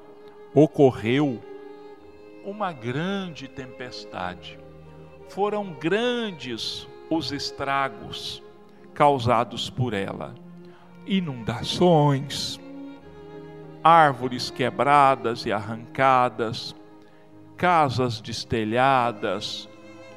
ocorreu 0.56 1.40
uma 2.46 2.72
grande 2.72 3.48
tempestade. 3.48 4.60
Foram 5.28 5.74
grandes 5.74 6.88
os 7.10 7.32
estragos 7.32 8.44
causados 8.94 9.70
por 9.70 9.94
ela. 9.94 10.36
Inundações, 11.08 12.60
árvores 13.84 14.52
quebradas 14.52 15.46
e 15.46 15.52
arrancadas, 15.52 16.76
casas 17.58 18.22
destelhadas, 18.22 19.68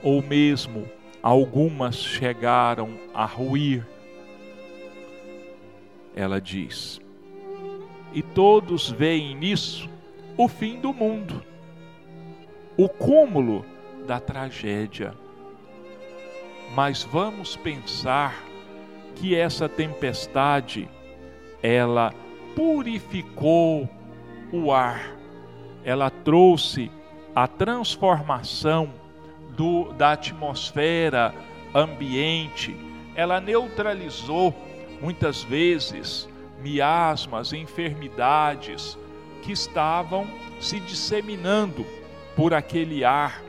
ou 0.02 0.22
mesmo 0.22 0.88
algumas 1.22 1.96
chegaram 1.96 2.98
a 3.14 3.24
ruir. 3.24 3.86
ela 6.14 6.40
diz. 6.40 7.00
E 8.12 8.22
todos 8.22 8.90
veem 8.90 9.36
nisso 9.36 9.88
o 10.36 10.48
fim 10.48 10.80
do 10.80 10.92
mundo, 10.92 11.44
o 12.78 12.88
cúmulo 12.88 13.66
da 14.06 14.20
tragédia. 14.20 15.12
Mas 16.76 17.02
vamos 17.02 17.56
pensar 17.56 18.44
que 19.16 19.34
essa 19.34 19.68
tempestade 19.68 20.88
ela 21.60 22.14
purificou 22.54 23.90
o 24.52 24.72
ar, 24.72 25.10
ela 25.84 26.08
trouxe 26.08 26.88
a 27.34 27.48
transformação 27.48 28.94
do, 29.56 29.92
da 29.94 30.12
atmosfera 30.12 31.34
ambiente, 31.74 32.76
ela 33.16 33.40
neutralizou 33.40 34.54
muitas 35.00 35.42
vezes 35.42 36.28
miasmas, 36.62 37.52
enfermidades 37.52 38.96
que 39.42 39.50
estavam 39.50 40.28
se 40.60 40.78
disseminando 40.78 41.84
por 42.38 42.54
aquele 42.54 43.04
ar 43.04 43.42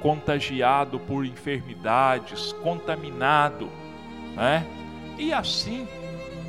contagiado 0.00 1.00
por 1.00 1.26
enfermidades, 1.26 2.52
contaminado, 2.62 3.68
né? 4.36 4.64
E 5.18 5.32
assim 5.32 5.88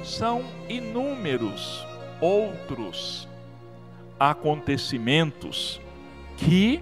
são 0.04 0.44
inúmeros 0.70 1.84
outros 2.22 3.28
acontecimentos 4.20 5.82
que, 6.38 6.80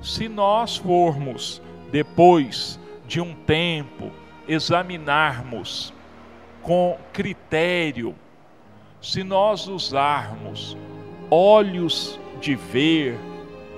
se 0.00 0.26
nós 0.26 0.78
formos 0.78 1.60
depois 1.92 2.80
de 3.06 3.20
um 3.20 3.34
tempo 3.34 4.10
examinarmos 4.48 5.92
com 6.62 6.96
critério, 7.12 8.14
se 9.02 9.22
nós 9.22 9.68
usarmos 9.68 10.74
olhos 11.30 12.18
de 12.40 12.54
ver 12.54 13.18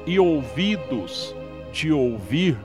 e 0.09 0.19
ouvidos 0.19 1.37
de 1.71 1.93
ouvir, 1.93 2.57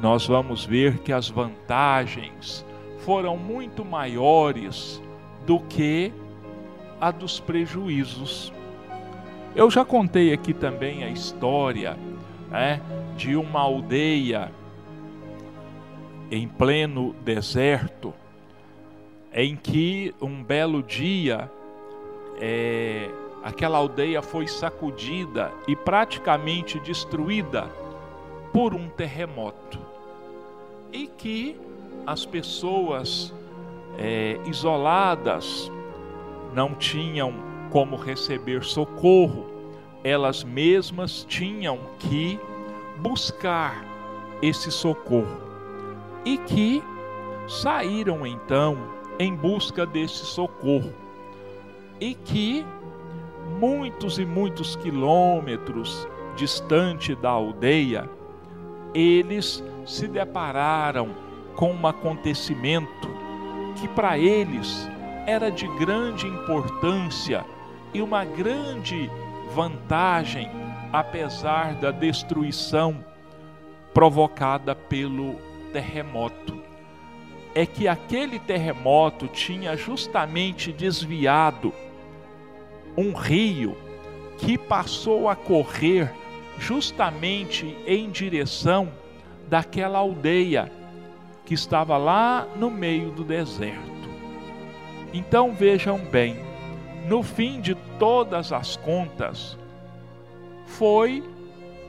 nós 0.00 0.28
vamos 0.28 0.64
ver 0.64 0.98
que 0.98 1.12
as 1.12 1.28
vantagens 1.28 2.64
foram 3.00 3.36
muito 3.36 3.84
maiores 3.84 5.02
do 5.44 5.58
que 5.58 6.12
a 7.00 7.10
dos 7.10 7.40
prejuízos. 7.40 8.52
Eu 9.56 9.68
já 9.72 9.84
contei 9.84 10.32
aqui 10.32 10.54
também 10.54 11.02
a 11.02 11.10
história 11.10 11.96
né, 12.48 12.80
de 13.16 13.34
uma 13.34 13.58
aldeia 13.58 14.52
em 16.30 16.46
pleno 16.46 17.12
deserto, 17.24 18.14
em 19.34 19.56
que 19.56 20.14
um 20.22 20.44
belo 20.44 20.80
dia 20.80 21.50
é, 22.40 23.10
aquela 23.48 23.78
aldeia 23.78 24.20
foi 24.20 24.46
sacudida 24.46 25.50
e 25.66 25.74
praticamente 25.74 26.78
destruída 26.80 27.66
por 28.52 28.74
um 28.74 28.90
terremoto, 28.90 29.78
e 30.92 31.06
que 31.06 31.58
as 32.06 32.26
pessoas 32.26 33.32
é, 33.96 34.38
isoladas 34.44 35.72
não 36.54 36.74
tinham 36.74 37.32
como 37.70 37.96
receber 37.96 38.62
socorro, 38.64 39.46
elas 40.04 40.44
mesmas 40.44 41.24
tinham 41.24 41.78
que 41.98 42.38
buscar 42.98 43.82
esse 44.42 44.70
socorro. 44.70 45.40
E 46.24 46.36
que 46.36 46.82
saíram 47.46 48.26
então 48.26 48.76
em 49.18 49.34
busca 49.34 49.86
desse 49.86 50.24
socorro. 50.24 50.92
E 52.00 52.14
que 52.14 52.64
muitos 53.48 54.18
e 54.18 54.24
muitos 54.24 54.76
quilômetros 54.76 56.06
distante 56.36 57.14
da 57.14 57.30
aldeia 57.30 58.08
eles 58.94 59.62
se 59.84 60.06
depararam 60.06 61.14
com 61.54 61.72
um 61.72 61.86
acontecimento 61.86 63.08
que 63.76 63.88
para 63.88 64.18
eles 64.18 64.88
era 65.26 65.50
de 65.50 65.66
grande 65.78 66.26
importância 66.26 67.44
e 67.92 68.00
uma 68.00 68.24
grande 68.24 69.10
vantagem, 69.54 70.50
apesar 70.92 71.74
da 71.74 71.90
destruição 71.90 73.04
provocada 73.92 74.74
pelo 74.74 75.36
terremoto. 75.72 76.58
É 77.54 77.66
que 77.66 77.88
aquele 77.88 78.38
terremoto 78.38 79.26
tinha 79.26 79.76
justamente 79.76 80.72
desviado 80.72 81.72
um 82.98 83.12
rio 83.12 83.76
que 84.38 84.58
passou 84.58 85.28
a 85.28 85.36
correr 85.36 86.12
justamente 86.58 87.76
em 87.86 88.10
direção 88.10 88.92
daquela 89.48 89.98
aldeia 89.98 90.70
que 91.46 91.54
estava 91.54 91.96
lá 91.96 92.44
no 92.56 92.68
meio 92.68 93.12
do 93.12 93.22
deserto. 93.22 93.78
Então 95.14 95.52
vejam 95.52 95.98
bem, 95.98 96.38
no 97.06 97.22
fim 97.22 97.60
de 97.60 97.76
todas 98.00 98.52
as 98.52 98.76
contas, 98.76 99.56
foi 100.66 101.22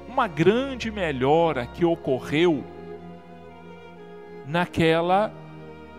uma 0.08 0.28
grande 0.28 0.92
melhora 0.92 1.66
que 1.66 1.84
ocorreu 1.84 2.64
naquela 4.46 5.34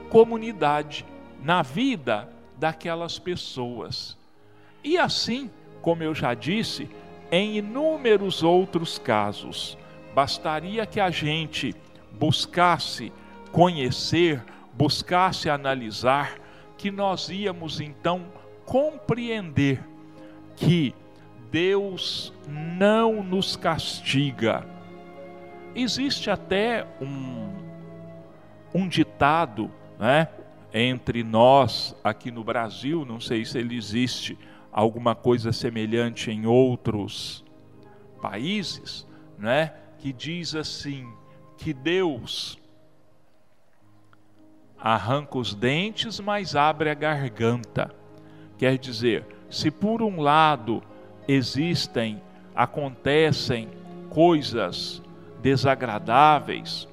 comunidade, 0.09 1.05
na 1.43 1.63
vida 1.63 2.29
daquelas 2.57 3.19
pessoas. 3.19 4.20
E 4.83 4.99
assim, 4.99 5.51
como 5.83 6.03
eu 6.03 6.15
já 6.15 6.35
disse, 6.35 6.89
em 7.31 7.57
inúmeros 7.57 8.43
outros 8.43 8.99
casos, 8.99 9.77
bastaria 10.15 10.87
que 10.87 11.01
a 11.01 11.11
gente 11.11 11.75
buscasse 12.13 13.13
conhecer, 13.53 14.43
buscasse 14.73 15.49
analisar 15.49 16.39
que 16.77 16.91
nós 16.91 17.29
íamos 17.29 17.81
então 17.81 18.25
compreender 18.65 19.85
que 20.57 20.95
Deus 21.51 22.33
não 22.49 23.23
nos 23.23 23.57
castiga. 23.57 24.65
Existe 25.75 26.31
até 26.31 26.87
um, 27.01 27.53
um 28.75 28.89
ditado, 28.89 29.71
né, 29.99 30.29
entre 30.73 31.23
nós 31.23 31.95
aqui 32.03 32.31
no 32.31 32.45
Brasil, 32.45 33.05
não 33.05 33.21
sei 33.21 33.45
se 33.45 33.59
ele 33.59 33.77
existe 33.77 34.39
alguma 34.73 35.15
coisa 35.15 35.53
semelhante 35.53 36.31
em 36.31 36.47
outros 36.47 37.45
países, 38.21 39.07
né, 39.39 39.73
que 39.99 40.13
diz 40.13 40.55
assim: 40.55 41.07
que 41.57 41.73
Deus 41.73 42.59
arranca 44.79 45.39
os 45.39 45.55
dentes, 45.55 46.21
mas 46.21 46.57
abre 46.57 46.91
a 46.91 46.95
garganta. 46.95 47.95
Quer 48.57 48.79
dizer, 48.79 49.27
se 49.51 49.71
por 49.71 50.03
um 50.03 50.21
lado 50.21 50.83
existem, 51.29 52.23
acontecem 52.55 53.69
coisas 54.09 55.03
desagradáveis, 55.43 56.89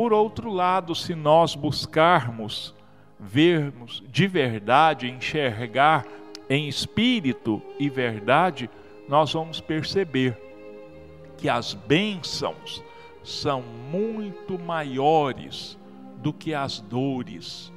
por 0.00 0.14
outro 0.14 0.50
lado, 0.50 0.94
se 0.94 1.14
nós 1.14 1.54
buscarmos 1.54 2.74
vermos 3.18 4.02
de 4.08 4.26
verdade, 4.26 5.10
enxergar 5.10 6.06
em 6.50 6.66
espírito 6.66 7.62
e 7.78 7.88
verdade, 7.88 8.68
nós 9.08 9.32
vamos 9.32 9.60
perceber 9.60 10.36
que 11.38 11.48
as 11.48 11.74
bênçãos 11.74 12.82
são 13.22 13.62
muito 13.62 14.58
maiores 14.58 15.78
do 16.16 16.32
que 16.32 16.52
as 16.52 16.80
dores. 16.80 17.72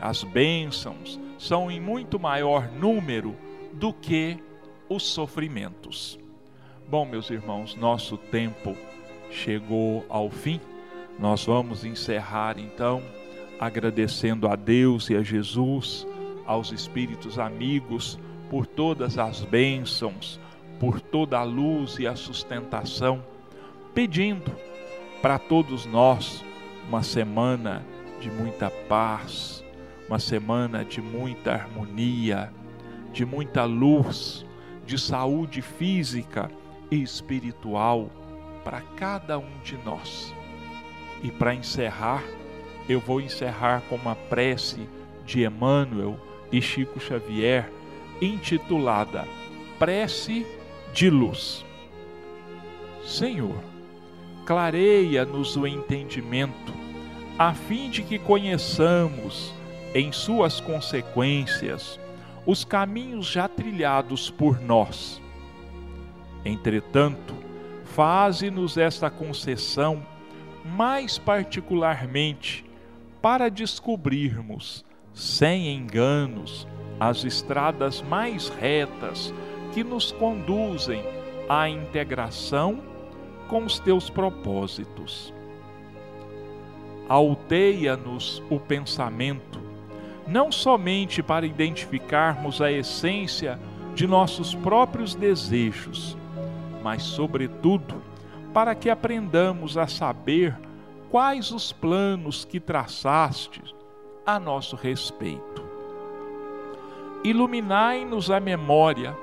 As 0.00 0.24
bênçãos 0.24 1.18
são 1.38 1.70
em 1.70 1.80
muito 1.80 2.18
maior 2.18 2.68
número 2.72 3.36
do 3.72 3.92
que 3.92 4.36
os 4.88 5.04
sofrimentos. 5.04 6.18
Bom, 6.88 7.04
meus 7.04 7.30
irmãos, 7.30 7.76
nosso 7.76 8.16
tempo 8.16 8.76
chegou 9.30 10.04
ao 10.08 10.28
fim. 10.28 10.60
Nós 11.20 11.44
vamos 11.44 11.84
encerrar 11.84 12.58
então 12.58 13.00
agradecendo 13.60 14.48
a 14.48 14.56
Deus 14.56 15.08
e 15.10 15.16
a 15.16 15.22
Jesus, 15.22 16.06
aos 16.48 16.72
espíritos 16.72 17.38
amigos 17.38 18.18
por 18.48 18.66
todas 18.66 19.18
as 19.18 19.44
bênçãos, 19.44 20.40
por 20.80 20.98
toda 20.98 21.38
a 21.38 21.42
luz 21.42 21.98
e 21.98 22.06
a 22.06 22.16
sustentação, 22.16 23.22
pedindo 23.94 24.50
para 25.20 25.38
todos 25.38 25.84
nós 25.84 26.42
uma 26.88 27.02
semana 27.02 27.84
de 28.18 28.30
muita 28.30 28.70
paz, 28.70 29.62
uma 30.08 30.18
semana 30.18 30.86
de 30.86 31.02
muita 31.02 31.52
harmonia, 31.52 32.50
de 33.12 33.26
muita 33.26 33.64
luz, 33.64 34.46
de 34.86 34.98
saúde 34.98 35.60
física 35.60 36.50
e 36.90 37.02
espiritual 37.02 38.10
para 38.64 38.80
cada 38.80 39.38
um 39.38 39.58
de 39.62 39.76
nós. 39.84 40.34
E 41.22 41.30
para 41.30 41.54
encerrar, 41.54 42.22
eu 42.88 43.00
vou 43.00 43.20
encerrar 43.20 43.82
com 43.82 43.96
uma 43.96 44.14
prece 44.14 44.88
de 45.26 45.44
Emmanuel 45.44 46.18
e 46.50 46.60
Chico 46.60 46.98
Xavier, 47.00 47.70
intitulada 48.20 49.26
Prece 49.78 50.46
de 50.92 51.10
Luz. 51.10 51.64
Senhor, 53.04 53.62
clareia-nos 54.44 55.56
o 55.56 55.66
entendimento, 55.66 56.72
a 57.38 57.54
fim 57.54 57.88
de 57.90 58.02
que 58.02 58.18
conheçamos, 58.18 59.54
em 59.94 60.12
suas 60.12 60.60
consequências, 60.60 61.98
os 62.44 62.64
caminhos 62.64 63.26
já 63.26 63.48
trilhados 63.48 64.30
por 64.30 64.60
nós. 64.60 65.20
Entretanto, 66.44 67.34
faze-nos 67.84 68.76
esta 68.76 69.10
concessão 69.10 70.02
mais 70.64 71.18
particularmente 71.18 72.64
para 73.20 73.48
descobrirmos, 73.48 74.84
sem 75.18 75.74
enganos, 75.74 76.64
as 77.00 77.24
estradas 77.24 78.00
mais 78.02 78.48
retas 78.50 79.34
que 79.74 79.82
nos 79.82 80.12
conduzem 80.12 81.02
à 81.48 81.68
integração 81.68 82.78
com 83.48 83.64
os 83.64 83.80
teus 83.80 84.08
propósitos. 84.08 85.34
Alteia-nos 87.08 88.40
o 88.48 88.60
pensamento, 88.60 89.60
não 90.24 90.52
somente 90.52 91.20
para 91.20 91.44
identificarmos 91.44 92.62
a 92.62 92.70
essência 92.70 93.58
de 93.96 94.06
nossos 94.06 94.54
próprios 94.54 95.16
desejos, 95.16 96.16
mas, 96.80 97.02
sobretudo, 97.02 98.00
para 98.54 98.72
que 98.72 98.88
aprendamos 98.88 99.76
a 99.76 99.88
saber 99.88 100.56
quais 101.10 101.50
os 101.50 101.72
planos 101.72 102.44
que 102.44 102.60
traçaste 102.60 103.77
a 104.28 104.38
nosso 104.38 104.76
respeito. 104.76 105.64
Iluminai-nos 107.24 108.30
a 108.30 108.38
memória, 108.38 109.16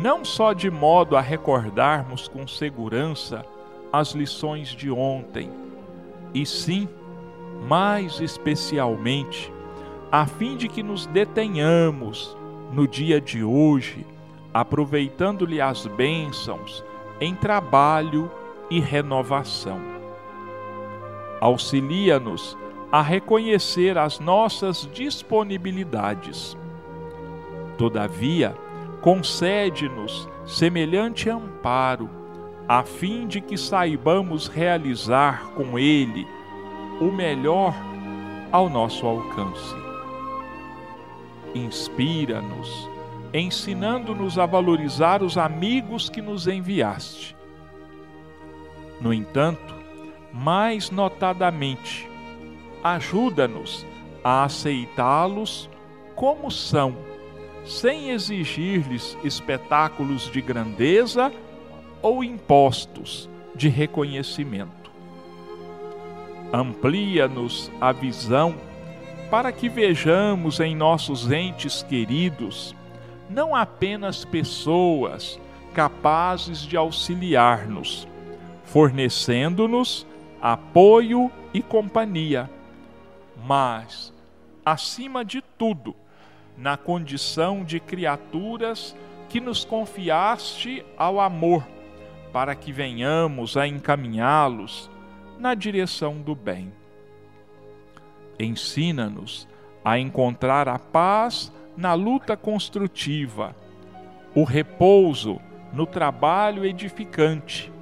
não 0.00 0.24
só 0.24 0.54
de 0.54 0.70
modo 0.70 1.18
a 1.18 1.20
recordarmos 1.20 2.28
com 2.28 2.46
segurança 2.46 3.44
as 3.92 4.12
lições 4.12 4.68
de 4.68 4.90
ontem, 4.90 5.50
e 6.32 6.46
sim, 6.46 6.88
mais 7.68 8.20
especialmente, 8.20 9.52
a 10.10 10.24
fim 10.24 10.56
de 10.56 10.66
que 10.66 10.82
nos 10.82 11.04
detenhamos 11.04 12.34
no 12.72 12.88
dia 12.88 13.20
de 13.20 13.44
hoje, 13.44 14.06
aproveitando-lhe 14.54 15.60
as 15.60 15.86
bênçãos 15.86 16.82
em 17.20 17.34
trabalho 17.34 18.32
e 18.70 18.80
renovação 18.80 19.92
auxilia-nos 21.42 22.56
a 22.92 23.00
reconhecer 23.00 23.96
as 23.96 24.20
nossas 24.20 24.86
disponibilidades. 24.92 26.54
Todavia, 27.78 28.54
concede-nos 29.00 30.28
semelhante 30.44 31.30
amparo, 31.30 32.10
a 32.68 32.82
fim 32.82 33.26
de 33.26 33.40
que 33.40 33.56
saibamos 33.56 34.46
realizar 34.46 35.46
com 35.54 35.78
ele 35.78 36.26
o 37.00 37.10
melhor 37.10 37.74
ao 38.52 38.68
nosso 38.68 39.06
alcance. 39.06 39.74
Inspira-nos, 41.54 42.90
ensinando-nos 43.32 44.38
a 44.38 44.44
valorizar 44.44 45.22
os 45.22 45.38
amigos 45.38 46.10
que 46.10 46.20
nos 46.20 46.46
enviaste. 46.46 47.34
No 49.00 49.12
entanto, 49.12 49.74
mais 50.32 50.90
notadamente, 50.90 52.11
ajuda-nos 52.82 53.86
a 54.22 54.44
aceitá-los 54.44 55.68
como 56.14 56.50
são, 56.50 56.96
sem 57.64 58.10
exigir-lhes 58.10 59.16
espetáculos 59.24 60.30
de 60.30 60.40
grandeza 60.40 61.32
ou 62.00 62.22
impostos 62.22 63.28
de 63.54 63.68
reconhecimento. 63.68 64.90
Amplia-nos 66.52 67.70
a 67.80 67.92
visão 67.92 68.54
para 69.30 69.50
que 69.50 69.68
vejamos 69.68 70.60
em 70.60 70.76
nossos 70.76 71.30
entes 71.30 71.82
queridos 71.82 72.74
não 73.30 73.56
apenas 73.56 74.24
pessoas 74.24 75.40
capazes 75.72 76.60
de 76.60 76.76
auxiliar-nos, 76.76 78.06
fornecendo-nos 78.64 80.06
apoio 80.40 81.30
e 81.54 81.62
companhia, 81.62 82.50
mas, 83.44 84.12
acima 84.64 85.24
de 85.24 85.42
tudo, 85.58 85.96
na 86.56 86.76
condição 86.76 87.64
de 87.64 87.80
criaturas 87.80 88.94
que 89.28 89.40
nos 89.40 89.64
confiaste 89.64 90.84
ao 90.96 91.18
amor, 91.20 91.66
para 92.32 92.54
que 92.54 92.72
venhamos 92.72 93.56
a 93.56 93.66
encaminhá-los 93.66 94.90
na 95.38 95.54
direção 95.54 96.20
do 96.20 96.34
bem. 96.34 96.72
Ensina-nos 98.38 99.48
a 99.84 99.98
encontrar 99.98 100.68
a 100.68 100.78
paz 100.78 101.52
na 101.76 101.94
luta 101.94 102.36
construtiva, 102.36 103.56
o 104.34 104.44
repouso 104.44 105.40
no 105.72 105.86
trabalho 105.86 106.64
edificante, 106.64 107.72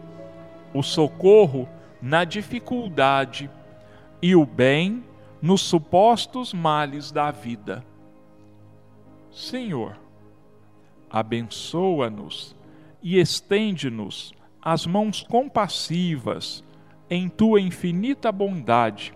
o 0.72 0.82
socorro 0.82 1.68
na 2.00 2.24
dificuldade 2.24 3.50
e 4.22 4.34
o 4.34 4.46
bem 4.46 5.04
nos 5.40 5.62
supostos 5.62 6.52
males 6.52 7.10
da 7.10 7.30
vida. 7.30 7.84
Senhor, 9.30 9.96
abençoa-nos 11.08 12.54
e 13.02 13.18
estende-nos 13.18 14.32
as 14.60 14.86
mãos 14.86 15.22
compassivas 15.22 16.62
em 17.08 17.28
tua 17.28 17.60
infinita 17.60 18.30
bondade, 18.30 19.14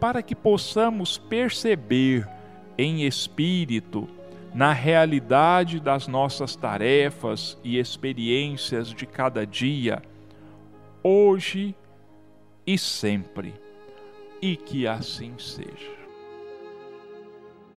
para 0.00 0.22
que 0.22 0.34
possamos 0.34 1.16
perceber 1.16 2.28
em 2.76 3.04
espírito, 3.06 4.08
na 4.52 4.72
realidade 4.72 5.78
das 5.78 6.08
nossas 6.08 6.56
tarefas 6.56 7.58
e 7.62 7.78
experiências 7.78 8.88
de 8.88 9.06
cada 9.06 9.46
dia, 9.46 10.02
hoje 11.02 11.74
e 12.66 12.76
sempre, 12.78 13.54
e 14.46 14.56
que 14.56 14.86
assim 14.86 15.34
seja. 15.38 16.05